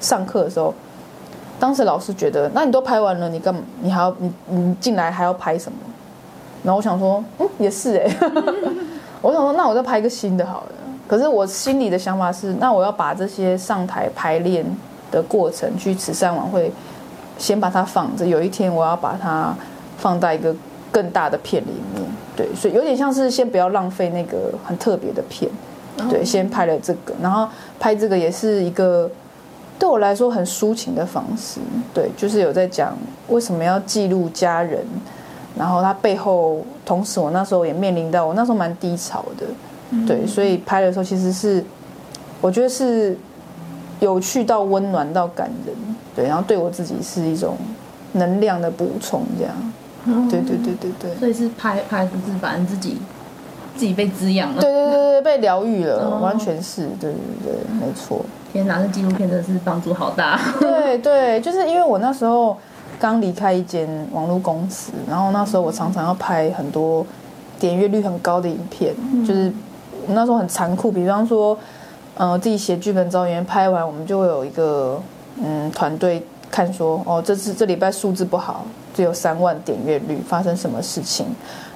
[0.00, 0.72] 上课的时候，
[1.58, 3.60] 当时老师觉得，那你都拍完了，你干嘛？
[3.80, 5.78] 你还要你你进来还要拍什么？
[6.62, 8.16] 然后我想说，嗯，也是哎。
[9.22, 10.68] 我想说，那我再拍一个新的好了。
[11.06, 14.64] 可是我心里的想法是，那我要把这些上台排练
[15.10, 16.70] 的过程，去慈善晚会，
[17.38, 18.26] 先把它放着。
[18.26, 19.54] 有一天我要把它
[19.96, 20.54] 放在一个
[20.90, 22.02] 更大的片里面。
[22.36, 25.50] 对，所以有点像是先不要浪费那个很特别的片，
[26.08, 27.48] 对，先拍了这个，然后
[27.80, 29.10] 拍这个也是一个
[29.76, 31.58] 对我来说很抒情的方式，
[31.92, 32.96] 对，就是有在讲
[33.26, 34.86] 为什么要记录家人，
[35.58, 41.64] 然后他背后，同时我那时候也面临到我那时候蛮低潮的，对，所以拍的时候其实是
[42.40, 43.18] 我觉得是
[43.98, 45.74] 有趣到温暖到感人，
[46.14, 47.56] 对，然后对我自己是一种
[48.12, 49.52] 能量的补充，这样。
[50.30, 52.98] 对对对对对，所以是拍拍不是反正自己
[53.76, 58.24] 自己被滋养了，对对对对，被疗愈了，哦、完全是，对对对，没错。
[58.52, 60.40] 天哪，这纪录片真的是帮助好大。
[60.58, 62.56] 对对，就是因为我那时候
[62.98, 67.04] 刚离开一间网络公司，然后那时候我常常要拍很多
[67.60, 69.52] 点阅率很高的影片，嗯、就是
[70.08, 71.56] 那时候很残酷，比方说，
[72.16, 74.98] 嗯、呃，自己写剧本找演员拍完，我们就会有一个
[75.42, 78.64] 嗯团队看说，哦，这次这礼拜数字不好。
[78.94, 81.26] 只有三万点阅率，发生什么事情？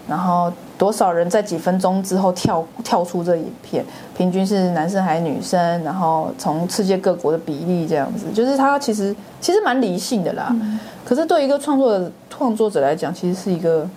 [0.08, 3.84] 然后多少人在几分钟之后跳跳出这影片？
[4.16, 5.84] 平均是男生还是女生？
[5.84, 10.48] 然后从世界各国的比例这样子，就是他其实其实蛮理性的啦。
[10.50, 13.88] 嗯、可是对一个创作的创作者来讲，其实是一个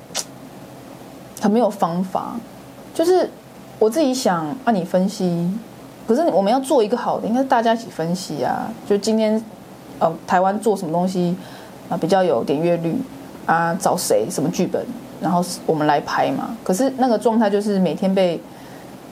[1.41, 2.35] 很没有方法。
[2.93, 3.27] 就是
[3.79, 5.49] 我自己想让、啊、你分析，
[6.07, 8.71] 可是我们要做一个好的，应该是大家一起分析啊。
[8.87, 9.43] 就今天，
[9.99, 11.35] 呃，台湾做什么东西
[11.89, 12.95] 啊比较有点阅率？
[13.45, 14.27] 啊，找谁？
[14.29, 14.83] 什么剧本？
[15.21, 16.57] 然后我们来拍嘛。
[16.63, 18.41] 可是那个状态就是每天被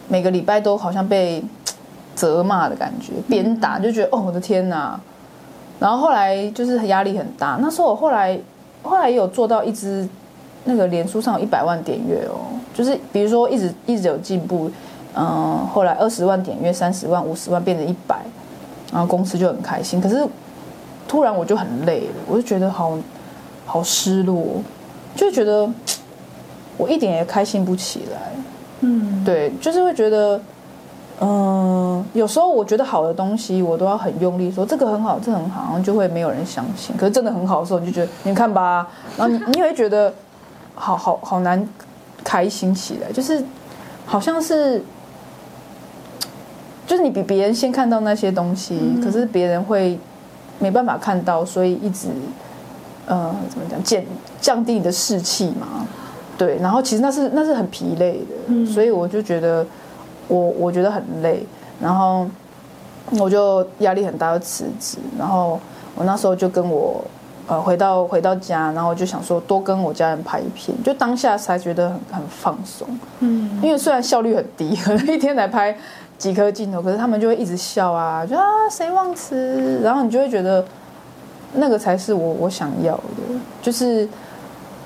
[0.08, 1.44] 每个礼拜都好像被
[2.16, 5.00] 责骂的感觉，鞭打，就觉得哦，我的天哪！
[5.80, 7.58] 然后后来就是压力很大。
[7.62, 8.40] 那时候我后来
[8.82, 10.08] 后来也有做到一支
[10.64, 14.72] 那个脸书上有一百万点阅哦，就是比如说一直一直有进步，
[15.16, 18.18] 嗯，后来二十万点阅，三十万、五十万变成一百，
[18.92, 20.02] 然后公司就很开心。
[20.02, 20.26] 可是
[21.14, 22.98] 突然我就很累了，我就觉得好。
[23.66, 24.62] 好失落，
[25.16, 25.68] 就觉得
[26.76, 28.32] 我一点也开心不起来。
[28.82, 30.38] 嗯，对，就是会觉得，
[31.22, 36.96] 嗯、呃，有时候我觉得好的东西，我都要很用力说这个很好，这个很好，然后就会没有人相信。
[36.98, 38.86] 可是真的很好的时候，你就觉得你看吧，
[39.18, 40.14] 然后你你会觉得
[40.76, 41.68] 好好好难
[42.22, 43.42] 开心起来，就是
[44.06, 44.84] 好像是，
[46.86, 49.98] 就是你比别人先看到那些东西，嗯、可是别人会
[50.60, 52.08] 没办法看到，所以一直。
[53.06, 53.84] 呃，怎么讲？
[53.84, 54.06] 减
[54.40, 55.86] 降低你的士气嘛，
[56.38, 56.58] 对。
[56.62, 59.66] 然后其实那是那是很疲累的，嗯、所以我就觉得
[60.30, 61.46] 我我觉得很累，
[61.82, 62.26] 然后
[63.20, 65.00] 我就压力很大，就辞职。
[65.20, 65.60] 然后
[65.96, 67.04] 我那时候就跟我
[67.46, 72.88] 呃回到回到家，然后我就想说多跟我家人拍一片，就当下才觉得很很放松。
[73.20, 75.78] 嗯，因为虽然效率很低，可能一天才拍
[76.18, 80.64] 几颗镜头，可是他们就会一直笑啊，就啊谁忘词，然后你就会觉得。
[81.56, 83.04] 那个才是我我想要的，
[83.62, 84.06] 就是，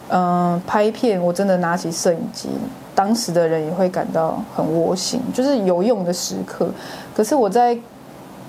[0.09, 2.49] 嗯、呃，拍片我真的拿起摄影机，
[2.93, 6.69] 当时的人也会感到很窝心，就是有用的时刻。
[7.15, 7.79] 可是我在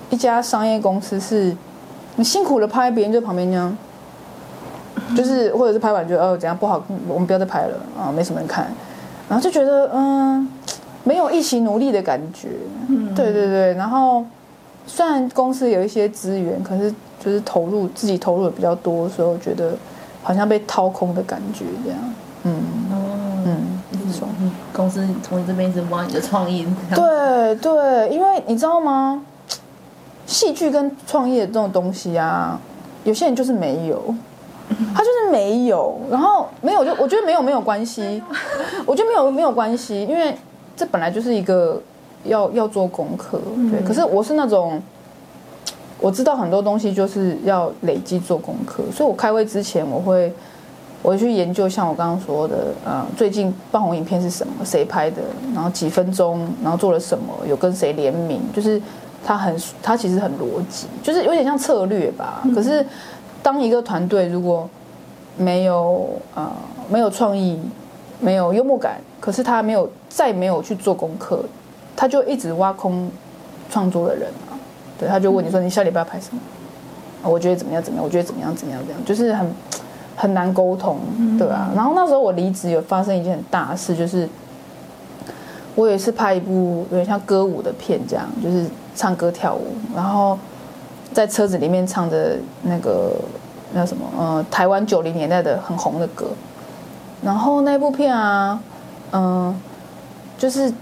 [0.09, 1.55] 一家商业公司是，
[2.17, 3.77] 你辛苦了拍，别人就旁边这样，
[5.15, 8.67] 就是或者是拍完觉得哦怎样不好，我们不要再拍了啊，没什么人看，
[9.29, 10.45] 然后就觉得嗯，
[11.03, 12.49] 没有一起努力的感觉。
[12.87, 14.25] 嗯，对对对，然后
[14.85, 16.93] 虽然公司有一些资源，可是。
[17.21, 19.73] 就是投入自己投入的比较多，所以我觉得
[20.23, 21.99] 好像被掏空的感觉这样。
[22.43, 23.81] 嗯嗯嗯，
[24.39, 26.65] 嗯，公司从你这边一直挖你的创意。
[26.95, 29.21] 对对，因为你知道吗？
[30.25, 32.57] 戏剧跟创业这种东西啊，
[33.03, 34.01] 有些人就是没有，
[34.95, 38.23] 他就是没有，然后没有就我觉得没有没有关系，
[38.85, 40.33] 我觉得没有没有关系，因为
[40.79, 41.81] 这本来就是一个
[42.23, 43.37] 要要做功课，
[43.69, 43.85] 对。
[43.85, 44.81] 可是我是那种
[45.99, 50.31] 我知道很多东西就是要累积做功课，所以我开会之前我会
[51.01, 55.21] 我会去研究，像我刚刚说的，呃，最近爆红影片是什么，谁拍的，
[55.53, 58.81] 然后几分钟，然后做了什么，有跟谁联名，就是
[59.25, 62.41] 他很他其实很逻辑，就是有点像策略吧。
[62.55, 62.85] 可是。
[63.41, 64.69] 当一个团队如果
[65.37, 66.51] 没有呃
[66.89, 67.57] 没有创意，
[68.19, 71.43] 没有幽默感，可是他没有再没有去做功课，
[71.95, 73.09] 他就一直挖空
[73.69, 74.53] 创作的人啊。
[74.99, 76.41] 对，他就问你说：“你下礼拜要拍什么？”
[77.23, 77.81] 我觉得怎么样？
[77.81, 78.05] 怎么样？
[78.05, 78.55] 我觉得怎么样？
[78.55, 78.81] 怎么样？
[78.85, 79.51] 这样就是很
[80.15, 80.99] 很难沟通，
[81.37, 81.71] 对啊。
[81.75, 84.27] 然后那时候我离职有发生一件很大的事，就是
[85.75, 88.65] 我有一次拍一部有点像歌舞的片，这样就是
[88.95, 90.37] 唱歌跳舞，然后。
[91.11, 93.11] 在车子里面唱着那个
[93.73, 96.27] 那什么呃台湾九零年代的很红的歌，
[97.23, 98.59] 然后那部片啊，
[99.11, 99.55] 嗯、呃，
[100.37, 100.73] 就是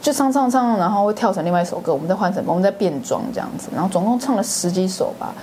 [0.00, 5.34] 就唱唱唱，然后会跳成另外一首歌，我们再换成我们再变装这样子，然后总共唱了十几首吧。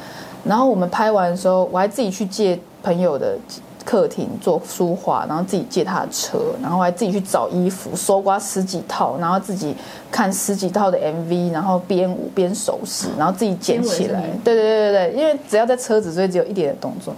[0.43, 3.37] 然后我们拍完的时候，我还自己去借朋友的。
[3.85, 9.75] 客厅做书画，然后自己借他的车，然后还自己去找衣服，搜刮十几套，然后自己
[10.09, 14.21] 看十几套的 MV，然后编舞编手势，然后自己剪起来。
[14.41, 17.13] 对对对对对，因为只要在车子，所以只有一点点动作，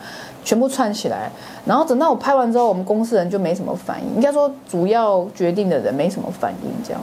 [0.45, 1.29] 全部串起来。
[1.65, 7.01] 然后等到我拍完之后，我们公司人就没什么反应，应该说主要决定的人没什么反应，这样。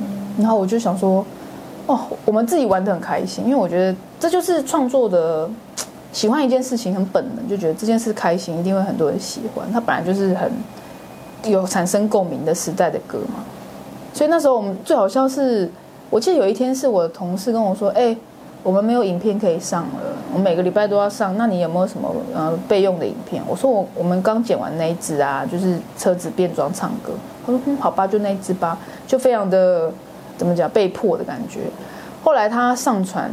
[0.00, 0.06] 嗯
[0.38, 1.22] 然后我就想说，
[1.86, 5.50] 哦，我们自己玩得很开心，因为我觉得这就是创作的。
[6.10, 9.70] 喜欢一件事情很本能，就觉得这件事开心，一定会很多人喜欢。
[9.70, 10.50] 它本来就是很
[11.44, 13.44] 有产生共鸣的时代的歌嘛。
[14.14, 15.70] 所以那时候我们最好笑是，
[16.08, 18.16] 我记得有一天是我的同事跟我说：“哎，
[18.62, 21.36] 我们没有影片可以上了，我每个礼拜都要上。
[21.36, 27.12] 那你有没有什么呃备用的影片？”我说：“我我们刚剪完那一支啊，就是车子变装唱歌。”
[27.46, 29.92] 他说：“嗯，好吧，就那一支吧。”就非常的
[30.36, 31.60] 怎么讲被迫的感觉。
[32.22, 33.30] 后来他上传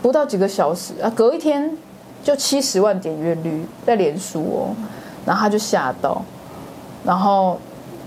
[0.00, 1.76] 不到几个小时啊，隔一天。
[2.24, 4.74] 就七十万点阅率在脸书哦，
[5.24, 6.20] 然后他就吓到，
[7.04, 7.56] 然后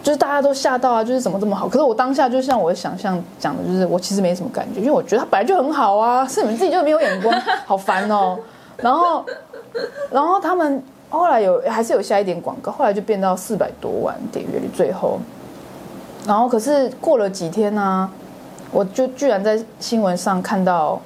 [0.01, 1.67] 就是大家都吓到啊，就是怎么这么好？
[1.67, 7.33] 可是我当下就像我想象讲的，就是我其实没什么感觉，因为我觉得他本来就很好啊，是你们自己就没有眼光，
[7.65, 8.37] 好烦哦。
[8.77, 9.25] 然后，
[10.09, 15.19] 然后他们后来有还是有下一点广告，后来就变到四百多万点阅率，最后，
[16.25, 18.09] 然后可是过了几天呢、
[18.71, 21.01] 我就居然在新闻上看到。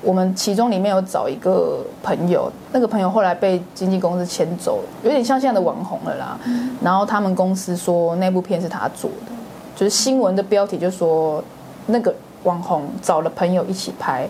[0.00, 6.38] 我们其中里面有找一个朋友，那个朋友后来被经纪公司牵走，有点像现在的网红了啦。
[6.80, 9.32] 然后他们公司说那部片是他做的，
[9.74, 11.42] 就是新闻的标题就说
[11.86, 14.28] 那个网红找了朋友一起拍，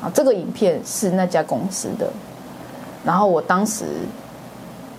[0.00, 2.08] 啊，这个影片是那家公司的。
[3.04, 3.84] 然后我当时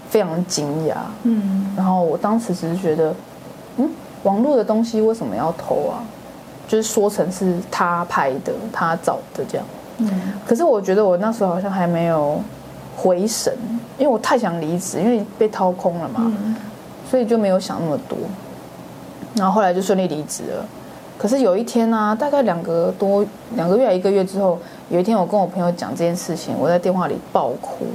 [0.09, 3.13] 非常惊讶，嗯，然后我当时只是觉得，
[3.77, 3.89] 嗯，
[4.23, 6.03] 网络的东西为什么要偷啊？
[6.67, 9.65] 就是说成是他拍的，他找的这样。
[10.45, 12.41] 可是我觉得我那时候好像还没有
[12.95, 13.53] 回神，
[13.97, 16.31] 因为我太想离职，因为被掏空了嘛，
[17.09, 18.17] 所以就没有想那么多。
[19.35, 20.65] 然后后来就顺利离职了。
[21.17, 23.25] 可是有一天呢、啊，大概两个多
[23.55, 24.57] 两个月一个月之后，
[24.89, 27.85] 有一天我跟我朋友讲这件事情，我在电话里爆哭，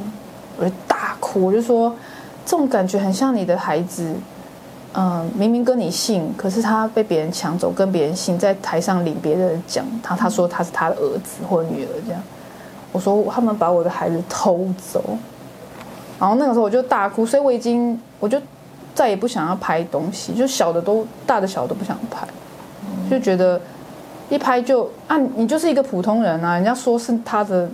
[0.58, 1.92] 我就大哭，我就说
[2.44, 4.14] 这种感觉很像你的孩子。
[4.98, 12.22] 嗯，明明跟你姓，可是他被别人抢走，跟别人姓，在台上领别人讲，他他说他是他的儿子或女儿这样。
[12.92, 15.04] 我说他们把我的孩子偷走，
[16.18, 18.40] 然后那个时候我就大哭，所以我已经我就
[18.94, 22.26] 再也不想要拍东西，就小的都大的小的都不想拍，
[23.10, 23.60] 就觉得
[24.30, 27.68] 一拍就啊，你就是一个普通人啊，人家说是他的，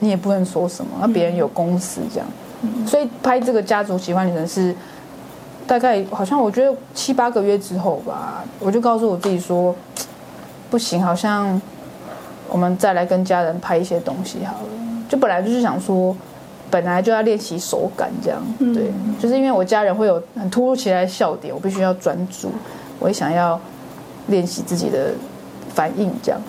[0.00, 2.26] 你也不能说什么，那别人有公司这样，
[2.84, 4.74] 所以拍这个家族喜欢女人是。
[5.66, 9.74] 大概好像我觉得七八个月之后吧，我就告诉我自己说，
[10.70, 11.60] 不行，好像
[12.50, 14.68] 我们再来跟家人拍一些东西好了。
[15.08, 16.14] 就本来就是想说，
[16.70, 22.50] 本来就要练习手感这样，对，就是因为我家人会有很突如其来的笑点，我必须要专注，
[22.98, 23.58] 我也想要
[24.26, 25.12] 练习自己的
[25.74, 26.40] 反应这样，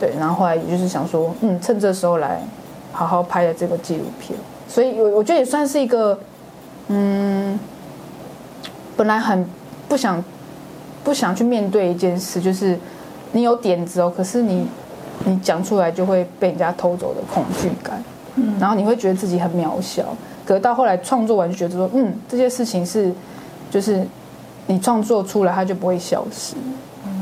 [0.00, 0.12] 对。
[0.18, 2.42] 然后后来也就是想说，嗯，趁这时候来
[2.92, 6.18] 好好拍了这个纪录片，所以我我觉得也算是一个，
[6.88, 7.56] 嗯。
[8.96, 9.44] 本来很
[9.88, 10.22] 不想
[11.02, 12.78] 不想去面对一件事，就是
[13.32, 14.66] 你有点子哦，可是你
[15.24, 18.02] 你讲出来就会被人家偷走的恐惧感，
[18.36, 20.04] 嗯，然后你会觉得自己很渺小。
[20.46, 23.12] 可是到后来创作完就觉得说，嗯，这些事情是
[23.70, 24.06] 就是
[24.66, 26.54] 你创作出来它就不会消失，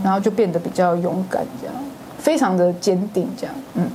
[0.02, 1.74] 然后就变得比较勇敢，这样
[2.18, 3.86] 非常的坚定，这样，嗯，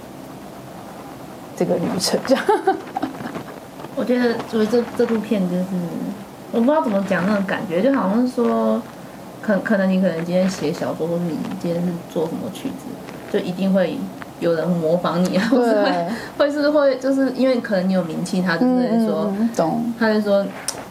[1.55, 2.43] 这个旅程这样。
[3.95, 5.65] 我觉得所以这这部片就是，
[6.51, 8.81] 我不知道怎么讲那种感觉，就好像是说，
[9.41, 12.85] 可可能你可能今天写小说，或者你今天是做什么曲子，
[13.31, 13.97] 就一定会
[14.39, 20.45] 有人模仿你，或是会 会是会就是因为可能你有名气，他就是说，嗯、懂，他就说。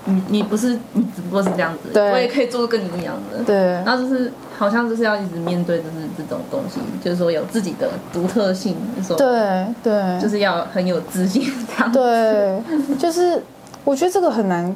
[0.09, 3.42] 你你不是你只不过是这样子，我也可以做跟你一样的。
[3.42, 11.42] 对，然后就是好像就是要一直面对就是这种东西，就是说有自己的独特性，说对对，就是要很有自信
[11.76, 11.90] 这样。
[11.90, 12.62] 对，
[12.96, 13.42] 就是
[13.82, 14.72] 我觉得这个很难，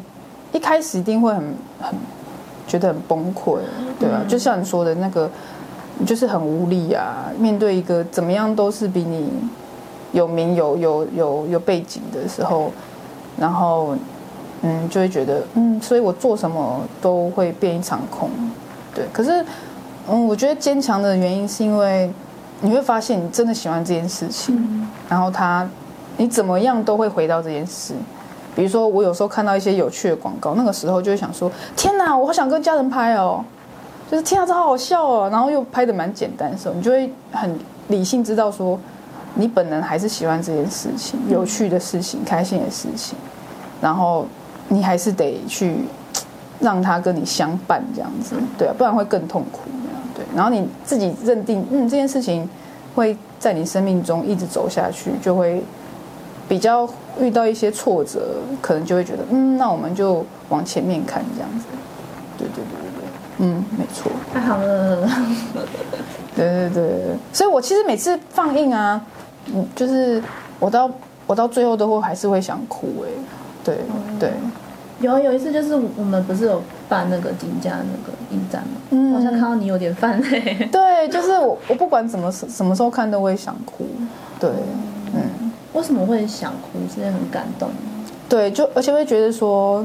[0.53, 1.43] 一开始一定会很
[1.81, 1.95] 很
[2.67, 3.59] 觉得很崩溃，
[3.99, 5.31] 对啊，嗯、就像你说的那个，
[6.07, 9.31] 就是很无力啊，面对一个怎么样都是比你
[10.13, 12.71] 有名有有有有背景的时候，
[13.39, 13.97] 然后。
[14.63, 18.29] 嗯，就会觉得嗯，所以我做什么都会变一场空，
[18.95, 19.07] 对。
[19.11, 19.43] 可是，
[20.07, 22.13] 嗯，我觉得坚强的原因是因为
[22.61, 25.67] 你会发现你真的喜欢这件事情，嗯、然后他
[26.19, 27.95] 你怎么样都会回到这件事。
[28.55, 33.45] 比如说，我有时候看到一些有趣的广告，那个时候就会想说：天哪，我好想跟家人拍哦！
[34.11, 35.29] 就是天啊，这好好笑哦！
[35.31, 38.79] 然后又拍得蛮简单的时候，你就会很理性知道说，
[39.35, 43.17] 你本能还是喜欢这件事情，有趣的事情，开心的事情，
[43.81, 44.27] 然后。
[44.73, 45.79] 你还是得去
[46.61, 49.63] 让他跟你相伴，这样子，对啊，不然会更痛苦。
[50.15, 52.49] 对，然后你自己认定，嗯，这件事情
[52.95, 55.61] 会在你生命中一直走下去，就会
[56.51, 56.85] 比较
[57.21, 61.65] 遇到一些挫折，可能就会觉得，嗯，那我们就往前面看，这样子。
[62.37, 64.11] 对对对对对，嗯，没错。
[64.35, 65.09] 太好了。
[66.35, 69.01] 对对对，所以我其实每次放映啊，
[69.55, 70.21] 嗯，就是
[70.59, 70.91] 我到
[71.29, 73.09] 我到最后都会还是会想哭，哎，
[73.63, 73.77] 对
[74.19, 74.33] 对。
[75.01, 78.81] 有有一次，就是我们不是有办那个金家那个影展吗？
[78.91, 80.69] 嗯，好像看到你有点泛泪。
[80.73, 83.87] 对，就是我，我不管怎么什么时候看都会想哭。
[84.41, 85.00] 对，嗯，
[85.73, 86.79] 为什么会想哭？
[86.95, 87.69] 是很感动。
[88.29, 89.85] 对，就而且会觉得说，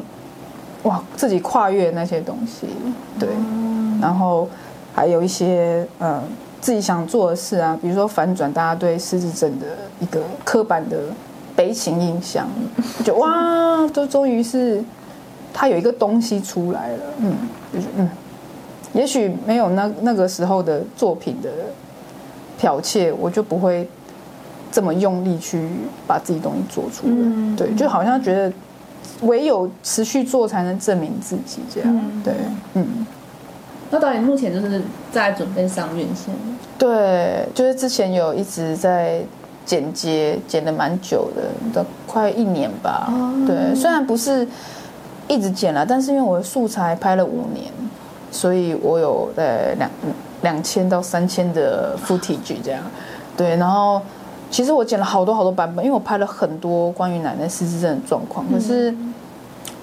[0.84, 2.68] 哇，自己跨越那些东西，
[3.20, 4.48] 对，嗯、然后
[4.94, 6.22] 还有一些嗯
[6.62, 9.66] 自己想做的事啊，比如说反转大家对失智症的
[10.00, 10.98] 一个刻板的
[11.56, 12.48] 悲情印象，
[13.04, 14.84] 就哇，都终于是。
[15.58, 17.34] 他有一个东西出来了，嗯，
[17.74, 18.10] 就是嗯，
[18.92, 21.50] 也许没有那那个时候的作品的
[22.60, 23.88] 剽窃，我就不会
[24.76, 25.66] 这么用力去
[26.06, 27.14] 把自己东西做出来。
[27.16, 28.52] 嗯、对，就好像觉得
[29.22, 31.90] 唯有持续做才能证明自己这样。
[31.90, 32.34] 嗯、对，
[32.74, 33.08] 嗯。
[33.90, 34.82] 那导演目前就是
[35.14, 36.36] 在准备上院线。
[36.78, 39.22] 对，就是之前有一直在
[39.66, 43.08] 剪接，剪了蛮久的，都快一年吧。
[43.10, 44.46] 哦、对，虽然不是。
[45.28, 47.66] 一直剪了，但是因为我的素材拍了五年，
[48.32, 49.90] 所以我有呃两
[50.44, 52.84] 两千到三千的 footage 这样，
[53.36, 54.00] 对，然后
[54.50, 58.92] 其实我剪了好多好多版本，因为我拍了很多关于奶奶失智症的状况，可是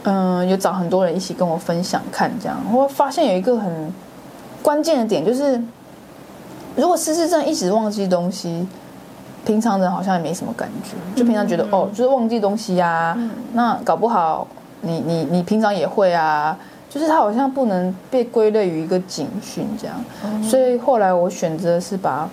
[0.05, 3.93] 嗯、呃，有找很多人一起跟我分享看这样，我发现有一个很
[4.63, 5.63] 关键的点就是，
[6.77, 8.67] 如果失智症一直忘记东西，
[9.45, 14.47] 平常人好像也没什么感觉，就平常觉得哦，就是忘记东西呀、啊，那搞不好。
[14.85, 16.59] 你你你平常也会啊，
[16.91, 19.95] 就是他好像不能被归类于一个警讯这样，
[20.25, 22.29] 嗯、所以后来我选择是把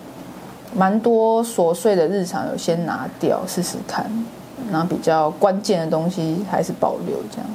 [0.75, 4.05] 蛮多琐碎的日常有先拿掉试试看，
[4.71, 7.47] 然后比较关键的东西还是保留这样。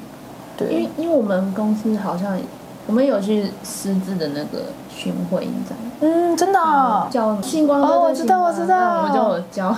[0.57, 2.39] 对，因为因为我们公司好像
[2.87, 9.77] 我们有去失智的那个巡回影展，嗯，真的、哦、叫星光哦，我知道我知道，我们就有教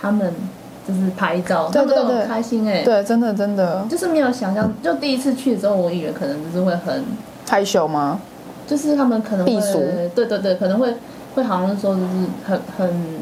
[0.00, 0.32] 他们。
[0.84, 7.04] 就是拍照，他们都很开心哎、欸，对，真的真的，就是没有想象，就第一次去的时候，我以为可能就是会很
[7.48, 8.18] 害羞吗？
[8.66, 9.80] 就是他们可能会避暑，
[10.12, 10.92] 对对对，可能会
[11.34, 12.06] 会好像说就是
[12.44, 13.18] 很很，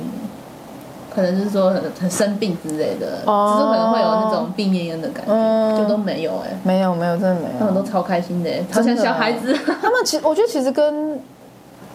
[1.15, 9.53] 可能就是说很很生病之类的，哦、就是可能会有那种病恹恹的感觉，嗯、就都没有哎、欸，没有没有，真的没有，他们都超开心的、欸，超像小孩子。
[9.81, 11.19] 他们其实我觉得其实跟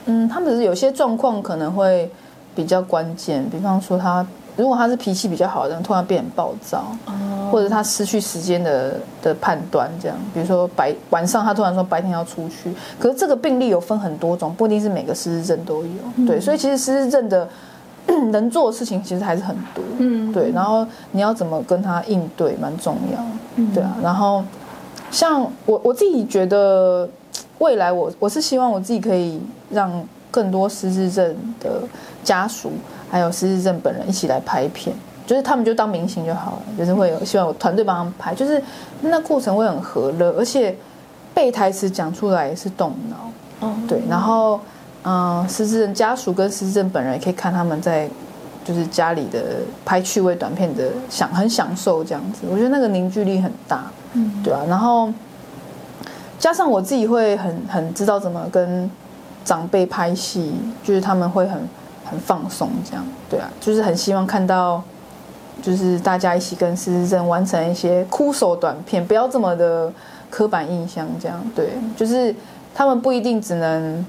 [0.05, 2.09] 嗯，他们只是有些状况可能会
[2.55, 4.25] 比较关键，比方说他。
[4.57, 6.85] 如果他是脾气比较好的人，突然变很暴躁，
[7.51, 17.47] 或者他失去时间的的判断，这样，比如说白晚上他突然说白天要出去，可是这个病例有分很多种，不一定是每个失智症都有，对，所以其实失智症的
[18.31, 24.43] 能做的事情其实还是很多，嗯，对，然后你要怎么跟他应对蛮重要，对啊，然后
[25.11, 27.07] 像我我自己觉得
[27.59, 29.91] 未来我我是希望我自己可以让
[30.31, 31.81] 更多失智症的
[32.23, 32.71] 家属。
[33.15, 34.93] 还有失智症本人一起来拍片，
[35.25, 38.61] 就是他们就当明星就好了，就是会有希望有团队帮他们拍，就是
[38.99, 40.75] 那过程会很和乐，而且
[41.33, 44.59] 背台词讲出来也是动脑，对，然后
[45.05, 48.09] 嗯，失智症家属跟失智症本人也可以看他们在
[48.65, 55.09] 就是家里的拍趣味短片的享很享受这样子，我觉得那个凝聚力很大，嗯，对啊，然后
[56.37, 58.91] 加上我自己会很很知道怎么跟
[59.45, 60.53] 长辈拍戏，
[60.83, 61.61] 就是他们会很
[62.05, 64.81] 很放松这样，对啊，就是很希望看到，
[65.61, 69.91] 就是大家一起跟失智症完成一些酷手短片，不要这么的
[70.29, 72.33] 刻板印象这样，对，就是
[72.73, 74.05] 他们不一定只能。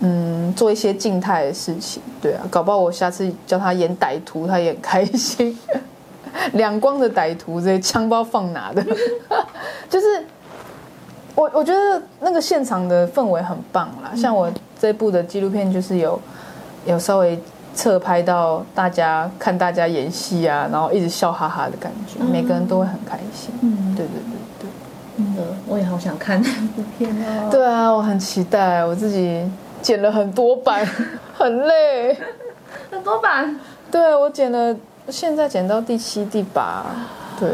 [0.00, 5.58] 嗯，做一些静态的事情，对啊，搞不好我下次叫他演歹徒，他也很开心。
[6.52, 8.80] 两光的歹徒，这些枪包放哪的？
[9.90, 10.06] 就是
[11.34, 14.12] 我，我觉得那个现场的氛围很棒啦。
[14.14, 14.48] 像我
[14.80, 16.20] 这部的纪录片，就是有
[16.88, 17.38] 有稍微
[17.74, 23.52] 侧拍到大家看大家演戏啊，然后一直笑哈哈的感觉，每个人都会很开心。
[23.60, 24.70] 嗯，对对对对，
[25.16, 25.36] 嗯，
[25.66, 27.48] 我也好想看那部 片哦。
[27.50, 29.48] 对啊，我很期待我自己。
[29.80, 30.84] 剪了很多版，
[31.38, 32.16] 很累。
[32.90, 33.60] 很多版？
[33.92, 34.74] 对，我剪了，
[35.08, 36.84] 现在剪到第七、第八。
[37.38, 37.48] 对，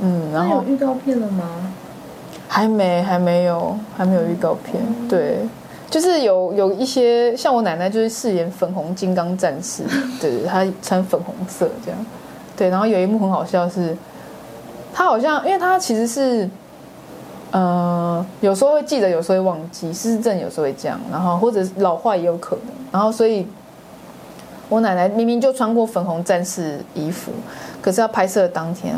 [0.00, 1.44] 嗯，然后有预告片了吗？
[2.48, 4.82] 还没，还没有，还没有预告片。
[4.84, 5.38] 嗯、对，
[5.90, 9.82] 就是有有一些，像我奶奶就是饰演粉红金刚战士，
[10.20, 12.06] 对，她穿粉红色这样。
[12.56, 13.96] 对，然后有一幕很好笑是，
[14.94, 16.48] 她好像，因为她其实是。
[17.52, 23.44] 呃，有时候会记得，有时候会忘记，失智症有时候会这样，然后或者老化也有可能，然后所以，
[24.68, 27.32] 我奶奶明明就穿过粉红战士衣服，
[27.82, 28.94] 可是要拍摄的当天，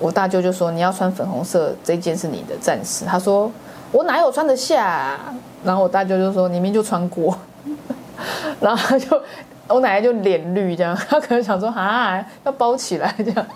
[0.00, 3.48] 我大舅就说你要穿粉红色这件是你的战士，他说
[3.92, 5.34] 我哪有穿得下啊？
[5.64, 7.38] 然后我大舅就说你明明就穿过，
[8.60, 9.20] 然后他就
[9.68, 13.46] 我奶奶就脸绿这样， 他可能想说啊要包起来这样，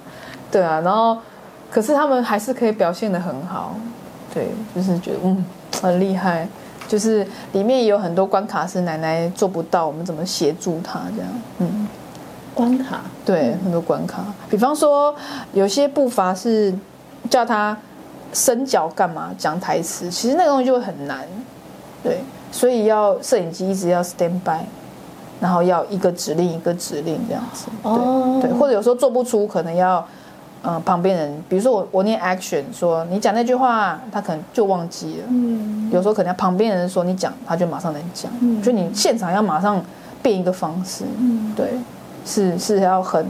[0.52, 1.16] 对啊，然后。
[1.70, 3.74] 可是他们还是可以表现的很好，
[4.32, 5.44] 对，就是觉得嗯
[5.82, 6.46] 很厉害，
[6.86, 11.28] 就是里面也有很多关卡是奶奶做不到，我们怎么协助她这样，
[11.58, 11.88] 嗯，
[12.54, 15.12] 关卡，对，很多关卡，比方说
[15.52, 16.72] 有些步伐是
[17.28, 17.76] 叫他
[18.34, 21.26] 伸脚干嘛讲台词，其实那个东西就会很难，
[22.02, 22.18] 对，
[22.52, 24.60] 所以要摄影机一直要 stand by，
[25.40, 30.04] 然后要一个指令一个指令这样子，对，哦，对，或者有时候做不出，可能要。
[30.66, 35.24] 嗯，旁边人，比如说我，我念 action，说你讲那句话，他可能就忘记了。
[35.28, 38.32] 嗯，有时候可能旁边人说你讲，他就马上能讲。
[38.40, 39.78] 嗯，就你现场要马上
[40.22, 41.04] 变一个方式。
[41.18, 41.74] 嗯，对，
[42.24, 43.26] 是是要很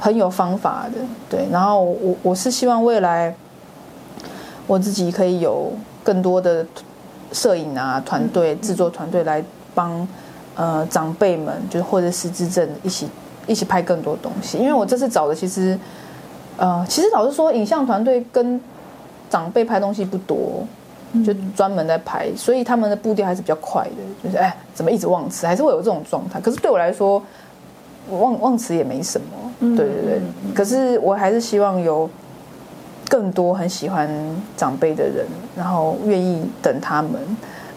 [0.00, 1.00] 很有方法的。
[1.28, 3.34] 对，然后我我是希望未来
[4.66, 6.66] 我自己可以有更多的
[7.32, 9.42] 摄影啊团队、制作团队来
[9.74, 10.06] 帮
[10.54, 13.08] 呃长辈们，就是或者失智症一起
[13.46, 14.58] 一起拍更多东西。
[14.58, 15.78] 因为我这次找的其实。
[16.58, 18.58] 呃，其实老实说，影像团队跟
[19.28, 20.66] 长辈拍东西不多，
[21.22, 23.90] 就专门在拍，所以他们的步调还是比较快的。
[24.24, 26.40] 就是哎，怎么一直忘词，还是会有这种状态。
[26.40, 27.22] 可是对我来说，
[28.08, 29.26] 我忘忘词也没什么。
[29.76, 30.20] 对对对。
[30.54, 32.08] 可是我还是希望有
[33.08, 34.08] 更多很喜欢
[34.56, 35.26] 长辈的人，
[35.56, 37.12] 然后愿意等他们，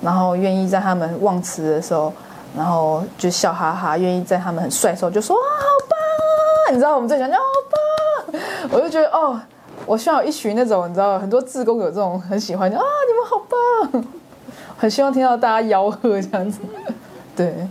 [0.02, 2.12] 然后愿意在他们忘词的时候，
[2.56, 6.72] 然后就笑哈哈，愿意在他们很帅的时候就说啊好棒啊！
[6.72, 8.40] 你知道我们在讲叫好棒。
[8.72, 9.40] 我就觉得哦，
[9.86, 14.06] 我需要有一群那种你知道，很多志工有这种很喜欢啊，你们好棒，
[14.78, 16.60] 很希望听到大家吆喝这样子，
[17.36, 17.68] 对，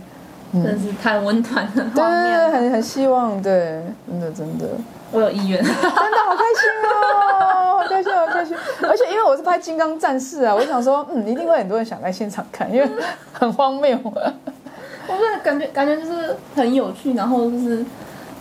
[0.51, 4.65] 嗯、真是太温暖了，对，很很希望，对，真的真的，
[5.11, 12.87] 我有意愿，真的好开心哦，好开心好开心，而且因为我是拍《金刚战士》啊，我想说，嗯，一定会很多人想来现场看，因为
[13.33, 17.83] 很荒谬，我觉得感觉感觉就是很有趣，然后就是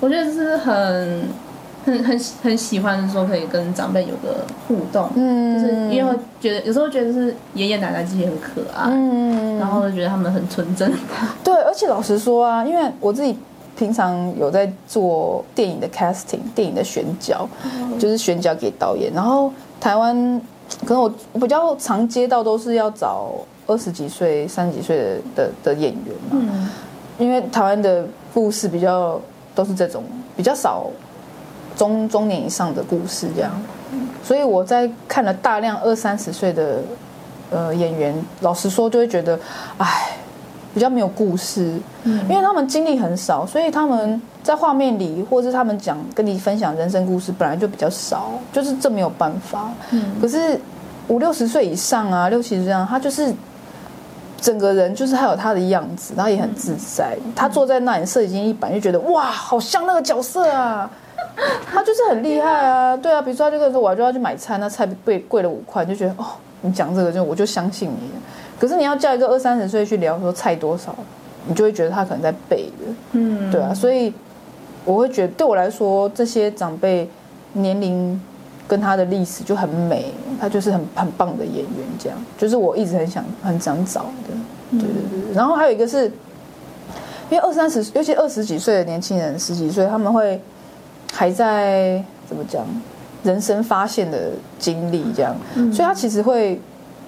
[0.00, 1.28] 我觉得就是很。
[1.84, 10.92] 很很很喜欢说可以跟长辈有个互动，嗯，就是因为觉得有时候觉得是爷爷奶奶自己很可爱，嗯，然后就觉得他们很纯真。
[11.42, 13.38] 对，而且老实说啊，因为我自己
[13.78, 19.12] 平常有在做电影的 casting，电影的选角，嗯、就是选角给导演。
[19.14, 20.40] 然后台湾
[20.84, 21.08] 可能我
[21.38, 23.30] 比较常接到都是要找
[23.68, 26.68] 二十几岁、三十几岁的的的演员嘛，嗯，
[27.18, 28.04] 因为台湾的
[28.34, 29.20] 故事比较
[29.54, 30.02] 都是这种
[30.36, 30.86] 比较少。
[31.76, 33.52] 中中年以上的故事这样，
[34.24, 36.82] 所以我在看了大量二三十岁的
[37.52, 39.38] 呃演员，老实说就会觉得，
[39.76, 40.16] 哎，
[40.74, 49.70] 比较没有故事，嗯，因为他们经历很少，所以他们在画面里，或是他们讲跟你分享人生故事，本来就比较少，就是这没有办法。
[49.90, 50.60] 嗯，可是
[51.08, 53.32] 五六十岁以上啊，六七十岁这样，他就是
[54.40, 57.16] 整个人就是还有他的样子，然后也很自在。
[57.34, 60.90] 他坐在那里，摄影机一板就觉得哇，好像那个角色啊。
[61.70, 66.24] 他就是很厉害啊，对啊，比如说他这个时候我就要去买菜，那菜贵贵了五块，就觉得哦，
[66.62, 68.10] 你讲这个就我就相信你。
[68.58, 70.94] 可是你要叫一个二三十岁去聊说菜多少，
[71.46, 74.12] 你就会觉得他可能在背的，嗯，对啊，所以
[74.84, 77.08] 我会觉得对我来说，这些长辈
[77.52, 78.20] 年龄
[78.66, 84.34] 跟他的历史就很美，他就是很很棒的演员，这样就是我一直很想很想找的，
[84.72, 85.34] 对对对。
[85.34, 86.04] 然后还有一个是，
[87.30, 90.40] 因为二三十，尤其二十几岁的年轻人，十几岁他们会
[91.12, 92.66] 还在怎么讲，
[93.22, 95.34] 人生发现的经历这样，
[95.72, 96.60] 所以他其实会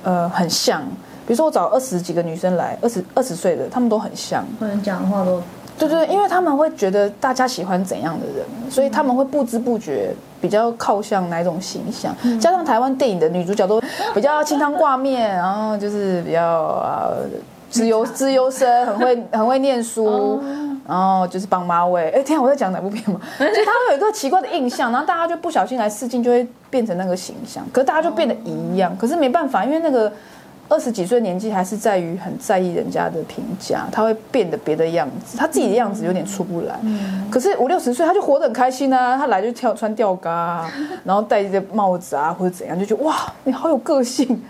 [0.03, 0.83] 呃很像，
[1.27, 5.43] 比如说我找二十几个女生来，二十二十岁的，她们都很像，可能讲的话都。
[5.79, 12.15] 对对，因为他们会觉得大家喜欢怎样的人，所以他们会不知不觉比较靠向哪种形象。
[12.39, 13.81] 加上台湾电影的女主角都
[14.15, 17.09] 比较清汤挂面，然后就是比较啊
[17.71, 20.39] 资优资优生，很会很会念书，
[20.87, 22.11] 然后就是绑马尾。
[22.11, 23.19] 哎，天啊，我在讲哪部片吗？
[23.39, 27.65] 所以他会有一个奇怪的印象，然后大家就不小心来试镜，就会变成那个形象。
[27.73, 30.13] 可是大家就变得一样，可是没办法，因为那个。
[30.71, 36.79] 二十几岁年纪还是在于很在意人家的评价，他会变得别的样子，他自己的样子有点出不来。
[36.83, 40.73] 嗯、可是五六十岁他就活得很开心啊，他来就跳穿吊嘎、啊，
[41.05, 43.15] 然后戴一个帽子啊或者怎样，就觉得哇
[43.45, 44.41] 你好有个性。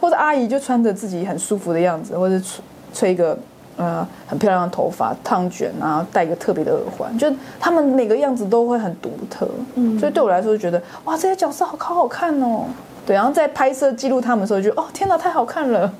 [0.00, 2.62] 或者阿姨就穿着自己很舒服的样子，或者吹
[2.92, 3.38] 吹一个
[3.78, 9.48] 呃很漂亮的头发烫卷，然后戴一个特别的耳环，就他们每个样子都会很独特。
[9.76, 12.66] 嗯，所以对我来说就觉得哇这些角色好好好看哦。
[13.06, 15.92] 对，然后在拍摄记录他们的时候就，哦天哪，太好看了，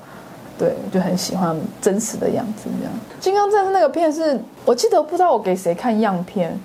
[0.57, 2.93] 对，就很喜欢真实的样子这样。
[3.19, 6.57] 金刚战士那个片是我记得不知道我给谁看样片，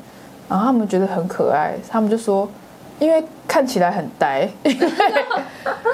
[0.49, 2.49] 然后他们觉得很可爱，他们就说，
[2.99, 4.89] 因为看起来很呆，因 为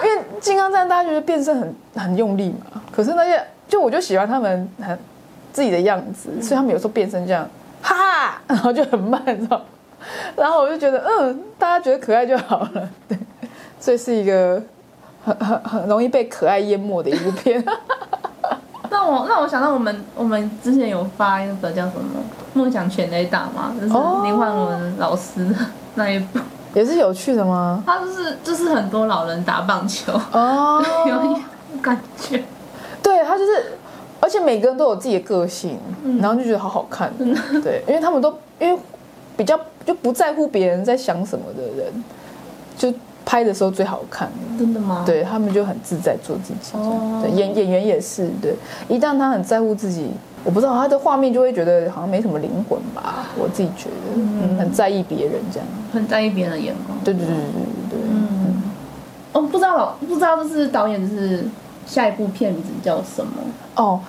[0.05, 4.97] 因为金刚战大家觉得变身很很用力嘛，可是那些就我就喜欢他们很
[5.53, 7.49] 自己的样子，所以他们有时候变身这样，
[7.83, 9.61] 哈哈，然后就很慢，知道，
[10.37, 13.19] 然后我就觉得嗯，大家觉得可爱就好了，对。
[13.87, 14.61] 这是一个
[15.25, 17.65] 很很很容易被可爱淹没的一部片。
[18.91, 22.21] 那我那我想到我们我们之前有发那个叫什么
[22.59, 23.93] 《梦想全垒打》嘛，就是
[24.25, 25.55] 林焕文老师的
[25.95, 26.41] 那一部，
[26.75, 27.81] 也是有趣的吗？
[27.87, 31.39] 他就是就是很多老人打棒球哦， 有
[31.81, 32.43] 感觉。
[33.01, 33.79] 对他就是，
[34.19, 37.13] 而且每个人都有自己的个性，嗯、然后就觉得好好看。
[37.63, 38.77] 对，因为他们都因为
[39.37, 42.05] 比较就不在乎别人在想什么的人，
[42.77, 42.93] 就。
[43.27, 45.03] 拍的时候最好看，真的吗？
[45.05, 46.79] 对，他们就很自在做自己。
[46.79, 48.55] 哦，对，演演员也是，对，
[48.89, 50.13] 一旦他很在乎自己，
[50.45, 56.97] 我不知道他的画面就会觉得好像没什么灵魂吧，我自己觉得，嗯，很在意别人这样，很在意别人的眼光。
[57.05, 57.43] 对对对对
[57.91, 58.01] 对对。
[58.09, 58.63] 嗯，
[59.33, 61.45] 哦，不知道，不知道这是导演是
[61.85, 63.33] 下一部片名字叫什么？
[63.75, 64.01] 哦，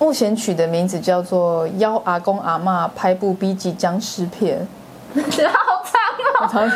[0.00, 4.66] 目前取的名字叫做《邀阿公阿妈拍部 B 级僵尸片》，
[5.14, 6.66] 好长哦，好长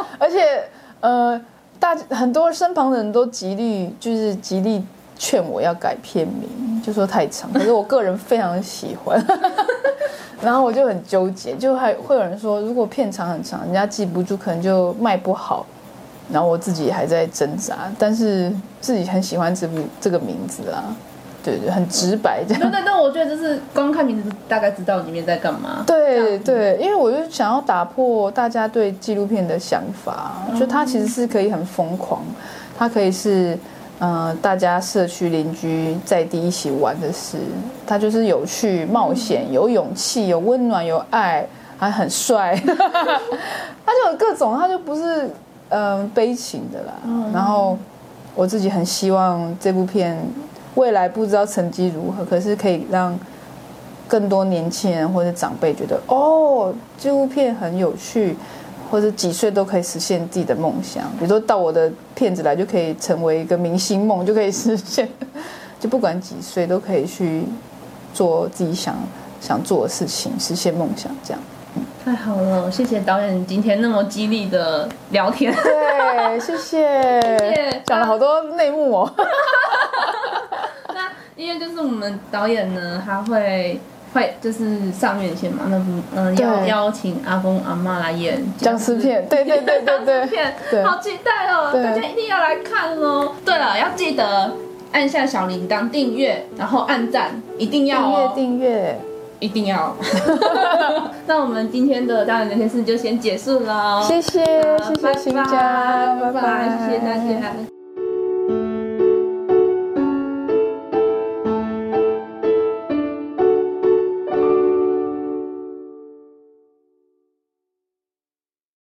[0.00, 0.62] 哦，而且。
[1.02, 1.40] 呃，
[1.78, 4.82] 大很多身旁的人都极力就是极力
[5.16, 7.52] 劝我要改片名，就说太长。
[7.52, 9.22] 可是我个人非常喜欢，
[10.40, 15.66] 然后我就很纠结，就还会有人说，如果片长很长，人家记不住，可能就卖不好。
[16.32, 18.50] 然后我自己还在挣扎，但是
[18.80, 20.84] 自己很喜欢这部这个名字啊。
[21.42, 22.62] 对对，很直白这样。
[22.62, 25.82] 对对，但我觉得就是光看名字大概知道里面在干嘛。
[25.86, 32.22] 对对，因为我就想要打破大家对纪录片的想法，嗯、就它其实是可以很疯狂，
[32.78, 33.58] 它可以是
[33.98, 37.38] 呃大家社区邻居在地一起玩的事，
[37.86, 41.44] 它就是有趣、冒险、嗯、有勇气、有温暖、有爱，
[41.76, 45.24] 还很帅， 它就有各种，它就不是
[45.70, 46.92] 嗯、呃、悲情的啦。
[47.04, 47.76] 嗯、然后
[48.36, 50.16] 我自己很希望这部片。
[50.74, 53.18] 未来不知道成绩如何，可是可以让
[54.08, 58.36] 更多年轻人或者长辈觉得哦，纪录片很有趣，
[58.90, 61.04] 或者几岁都可以实现自己的梦想。
[61.18, 65.08] 比如说到我的片子来，就可以成为一个明星梦，就可以实现。
[65.80, 67.44] 就不管几岁都可以去
[68.14, 68.96] 做自己想
[69.40, 71.10] 想做的事情，实现梦想。
[71.24, 71.42] 这样，
[72.04, 75.54] 太好了，谢谢导演今天那么激励的聊天。
[75.54, 77.82] 对，谢谢，谢谢。
[77.86, 79.14] 讲了好多内幕哦。
[80.88, 83.80] 那因为就是我们导演呢，他会
[84.12, 90.54] 会就是上院线嘛，那部嗯邀邀请阿公阿妈来演僵尸片，对对对对对，片
[90.84, 93.32] 好期待哦，大家一定要来看哦。
[93.44, 94.52] 对了，要记得
[94.90, 99.00] 按下小铃铛订阅，然后按赞，一定要订阅订阅，
[99.42, 99.94] 一定要。
[101.26, 107.81] 那我们今天的大人聊天室就先结束了，谢谢谢谢新家，拜拜，谢谢大家。